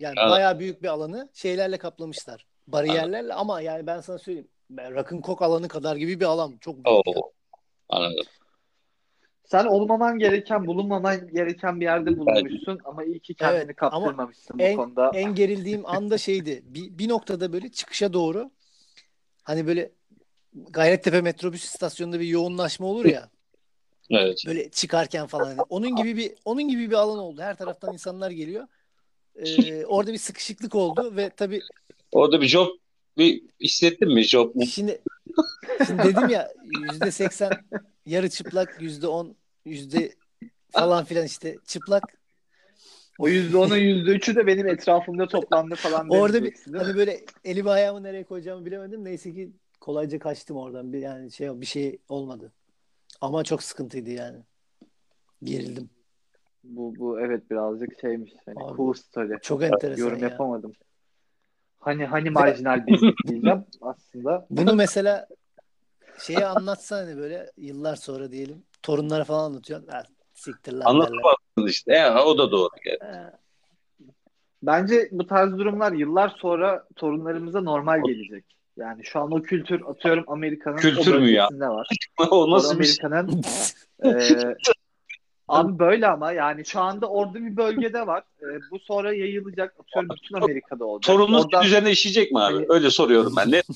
yani 0.00 0.14
Anladım. 0.16 0.30
bayağı 0.30 0.58
büyük 0.58 0.82
bir 0.82 0.88
alanı 0.88 1.28
şeylerle 1.34 1.78
kaplamışlar. 1.78 2.46
Bariyerlerle 2.66 3.34
ama 3.34 3.60
yani 3.60 3.86
ben 3.86 4.00
sana 4.00 4.18
söyleyeyim. 4.18 4.48
Ben 4.70 4.94
Rock'n'Coke 4.94 5.44
alanı 5.44 5.68
kadar 5.68 5.96
gibi 5.96 6.20
bir 6.20 6.24
alan. 6.24 6.56
Çok 6.60 6.74
büyük. 6.74 6.86
Oo. 6.88 7.32
Anladım. 7.88 8.24
Sen 9.48 9.64
olmaman 9.64 10.18
gereken, 10.18 10.66
bulunmaman 10.66 11.28
gereken 11.28 11.80
bir 11.80 11.84
yerde 11.84 12.18
bulunmuşsun 12.18 12.78
ama 12.84 13.04
iyi 13.04 13.20
ki 13.20 13.34
kendini 13.34 13.62
Evet, 13.62 13.76
kaptırmamışsın 13.76 14.58
bu 14.58 14.62
en- 14.62 14.76
konuda. 14.76 15.10
En 15.14 15.34
gerildiğim 15.34 15.86
anda 15.86 16.18
şeydi. 16.18 16.62
Bir, 16.64 16.98
bir 16.98 17.08
noktada 17.08 17.52
böyle 17.52 17.68
çıkışa 17.68 18.12
doğru 18.12 18.50
hani 19.42 19.66
böyle 19.66 19.92
Gayrettepe 20.54 21.20
metrobüs 21.20 21.64
istasyonunda 21.64 22.20
bir 22.20 22.26
yoğunlaşma 22.26 22.86
olur 22.86 23.04
ya. 23.04 23.30
Evet. 24.10 24.42
Böyle 24.46 24.70
çıkarken 24.70 25.26
falan. 25.26 25.58
Onun 25.68 25.96
gibi 25.96 26.16
bir 26.16 26.32
onun 26.44 26.68
gibi 26.68 26.90
bir 26.90 26.96
alan 26.96 27.18
oldu. 27.18 27.42
Her 27.42 27.56
taraftan 27.56 27.92
insanlar 27.92 28.30
geliyor. 28.30 28.66
Ee, 29.36 29.86
orada 29.86 30.12
bir 30.12 30.18
sıkışıklık 30.18 30.74
oldu 30.74 31.16
ve 31.16 31.30
tabii 31.30 31.62
Orada 32.12 32.40
bir 32.40 32.46
job 32.46 32.68
bir 33.18 33.42
hissettin 33.60 34.08
mi 34.12 34.22
job 34.22 34.54
mu? 34.54 34.66
şimdi, 34.66 35.02
şimdi 35.86 36.02
dedim 36.02 36.28
ya 36.28 36.52
yüzde 36.64 37.10
seksen 37.10 37.64
yarı 38.06 38.30
çıplak 38.30 38.80
yüzde 38.82 39.06
on 39.06 39.36
yüzde 39.64 40.14
falan 40.70 41.04
filan 41.04 41.26
işte 41.26 41.56
çıplak. 41.66 42.18
O 43.18 43.28
yüzde 43.28 43.56
onun 43.56 43.76
yüzde 43.76 44.10
üçü 44.10 44.36
de 44.36 44.46
benim 44.46 44.68
etrafımda 44.68 45.28
toplandı 45.28 45.74
falan 45.74 46.08
Orada 46.08 46.44
bir 46.44 46.54
hani 46.76 46.96
böyle 46.96 47.24
elimi 47.44 47.70
ayağımı 47.70 48.02
nereye 48.02 48.24
koyacağımı 48.24 48.66
bilemedim. 48.66 49.04
Neyse 49.04 49.32
ki 49.32 49.52
kolayca 49.80 50.18
kaçtım 50.18 50.56
oradan. 50.56 50.92
Bir 50.92 50.98
yani 50.98 51.32
şey 51.32 51.60
bir 51.60 51.66
şey 51.66 51.98
olmadı. 52.08 52.52
Ama 53.20 53.44
çok 53.44 53.62
sıkıntıydı 53.62 54.10
yani. 54.10 54.38
Gerildim. 55.42 55.90
Bu, 56.64 56.94
bu 56.98 57.20
evet 57.20 57.50
birazcık 57.50 58.00
şeymiş. 58.00 58.32
Hani 58.46 58.64
Abi, 58.64 58.76
cool 58.76 58.92
story. 58.92 59.38
Çok 59.42 59.62
enteresan 59.62 60.04
Yorum 60.04 60.18
ya. 60.18 60.28
yapamadım. 60.28 60.72
Hani 61.78 62.04
hani 62.04 62.30
marjinal 62.30 62.86
bir 62.86 63.00
diyeceğim 63.26 63.64
aslında. 63.80 64.46
Bunu 64.50 64.74
mesela 64.74 65.28
şeye 66.18 66.46
anlatsan 66.46 66.96
hani 66.96 67.16
böyle 67.16 67.50
yıllar 67.56 67.96
sonra 67.96 68.32
diyelim 68.32 68.62
torunlara 68.82 69.24
falan 69.24 69.44
anlatıyorsun. 69.44 69.88
Ha, 69.88 70.02
siktir 70.34 70.72
lan. 70.72 70.84
Anlatamazsın 70.84 71.66
işte. 71.66 71.92
Ya, 71.92 72.24
o 72.24 72.38
da 72.38 72.52
doğru. 72.52 72.70
Yani. 72.84 73.30
Bence 74.62 75.08
bu 75.12 75.26
tarz 75.26 75.58
durumlar 75.58 75.92
yıllar 75.92 76.36
sonra 76.38 76.86
torunlarımıza 76.96 77.60
normal 77.60 78.02
gelecek. 78.04 78.44
Yani 78.76 79.04
şu 79.04 79.20
an 79.20 79.32
o 79.32 79.42
kültür 79.42 79.82
atıyorum 79.86 80.24
Amerika'nın 80.26 80.76
Kültür 80.76 81.14
o 81.14 81.20
mü 81.20 81.30
ya? 81.30 81.48
var. 81.52 81.88
o 82.30 82.50
nasıl 82.50 82.78
bir 82.78 82.84
şey? 82.84 83.06
Amerika'nın 83.06 83.42
Ee, 84.04 84.54
abi 85.48 85.78
böyle 85.78 86.06
ama 86.06 86.32
yani 86.32 86.64
şu 86.64 86.80
anda 86.80 87.06
orada 87.08 87.34
bir 87.34 87.56
bölgede 87.56 88.06
var. 88.06 88.22
Ee, 88.42 88.46
bu 88.70 88.78
sonra 88.78 89.12
yayılacak. 89.14 89.74
Atıyorum 89.80 90.16
bütün 90.22 90.34
Amerika'da 90.36 90.84
olacak. 90.84 91.06
Sorunun 91.06 91.42
Oradan- 91.44 91.64
üzerine 91.66 91.90
işleyecek 91.90 92.32
mi 92.32 92.40
abi? 92.40 92.66
Öyle 92.68 92.90
soruyorum 92.90 93.34
ben 93.36 93.52
de. 93.52 93.62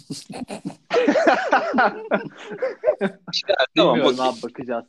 İşte, 3.33 3.55
tamam 3.77 3.95
Bilmiyorum 3.97 4.19
bakayım. 4.19 4.35
abi 4.35 4.43
bakacağız. 4.43 4.85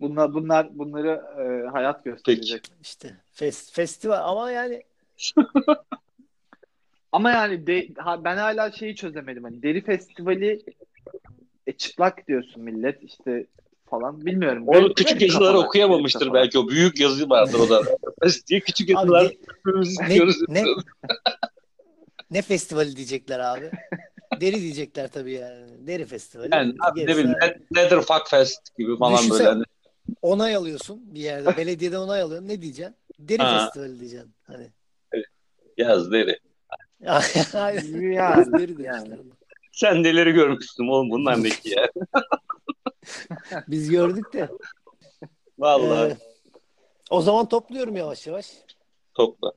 Bunlar 0.00 0.34
bunlar 0.34 0.78
bunları 0.78 1.22
e, 1.38 1.68
hayat 1.70 2.04
gösterecek. 2.04 2.62
işte 2.82 3.16
fest, 3.32 3.74
festival 3.74 4.20
ama 4.30 4.50
yani 4.50 4.82
Ama 7.12 7.30
yani 7.30 7.66
de, 7.66 7.88
ha, 7.96 8.24
ben 8.24 8.36
hala 8.36 8.72
şeyi 8.72 8.96
çözemedim. 8.96 9.44
Hani 9.44 9.62
deri 9.62 9.84
festivali 9.84 10.62
e, 11.66 11.72
çıplak 11.72 12.28
diyorsun 12.28 12.62
millet 12.62 13.02
işte 13.02 13.46
falan 13.92 14.26
bilmiyorum. 14.26 14.68
Onu 14.68 14.76
Garip- 14.78 14.94
küçük 14.96 15.22
yazıları 15.22 15.58
okuyamamıştır 15.58 16.20
kafalar. 16.20 16.42
belki 16.42 16.58
o 16.58 16.68
büyük 16.68 17.00
yazı 17.00 17.30
vardır 17.30 17.58
o 17.58 17.70
da. 17.70 17.82
diye 18.48 18.60
küçük 18.60 18.88
yazılar 18.88 19.24
ne- 19.24 19.30
hepimiz 19.66 19.98
ne, 20.00 20.06
istiyoruz. 20.06 20.36
ne, 20.48 20.64
ne 22.30 22.42
festivali 22.42 22.96
diyecekler 22.96 23.38
abi. 23.38 23.70
Deri 24.40 24.60
diyecekler 24.60 25.08
tabii 25.08 25.32
yani. 25.32 25.86
Deri 25.86 26.04
festivali. 26.04 26.48
Yani 26.54 26.74
abi 26.80 27.00
ne 27.00 27.16
bileyim 27.16 27.34
Nether 27.70 28.00
Fuck 28.00 28.28
Fest 28.30 28.76
gibi 28.78 28.98
falan 28.98 29.18
Düşünsene, 29.18 29.38
böyle. 29.38 29.48
Hani. 29.48 29.64
onay 30.22 30.56
alıyorsun 30.56 31.14
bir 31.14 31.20
yerde. 31.20 31.56
Belediyeden 31.56 31.98
onay 31.98 32.20
alıyorsun. 32.20 32.48
Ne 32.48 32.62
diyeceksin? 32.62 32.96
Deri 33.18 33.42
Ha. 33.42 33.58
festivali 33.64 34.00
diyeceksin. 34.00 34.34
Hani. 34.42 34.66
Yaz 35.78 36.12
deri. 36.12 36.38
Yani, 37.02 37.82
Deri 38.58 38.68
demişler. 38.68 38.84
yani. 38.84 39.18
Sen 39.72 40.02
neleri 40.02 40.32
görmüşsün 40.32 40.88
oğlum 40.88 41.10
bunlar 41.10 41.42
ne 41.42 41.48
ki 41.48 41.70
ya. 41.70 41.88
Biz 43.68 43.90
gördük 43.90 44.32
de. 44.32 44.48
Vallahi 45.58 46.10
Ee, 46.12 46.16
o 47.10 47.20
zaman 47.20 47.48
topluyorum 47.48 47.96
yavaş 47.96 48.26
yavaş. 48.26 48.52
topla. 49.14 49.52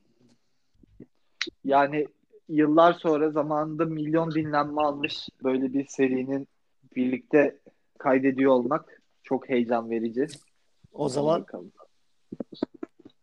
Yani 1.64 2.06
yıllar 2.48 2.92
sonra 2.92 3.30
zamanında 3.30 3.84
milyon 3.84 4.30
dinlenme 4.30 4.82
almış 4.82 5.28
böyle 5.44 5.72
bir 5.72 5.86
serinin 5.86 6.48
birlikte 6.96 7.58
kaydediyor 7.98 8.52
olmak 8.52 9.02
çok 9.22 9.48
heyecan 9.48 9.90
verici. 9.90 10.26
O 10.92 11.08
zaman 11.08 11.40
Bakalım. 11.40 11.72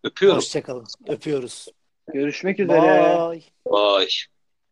Öpüyorum. 0.03 0.37
hoşçakalın. 0.37 0.85
Öpüyoruz. 1.07 1.67
Görüşmek 2.13 2.59
üzere. 2.59 2.81
Bye. 3.31 3.43
Vay. 3.65 4.07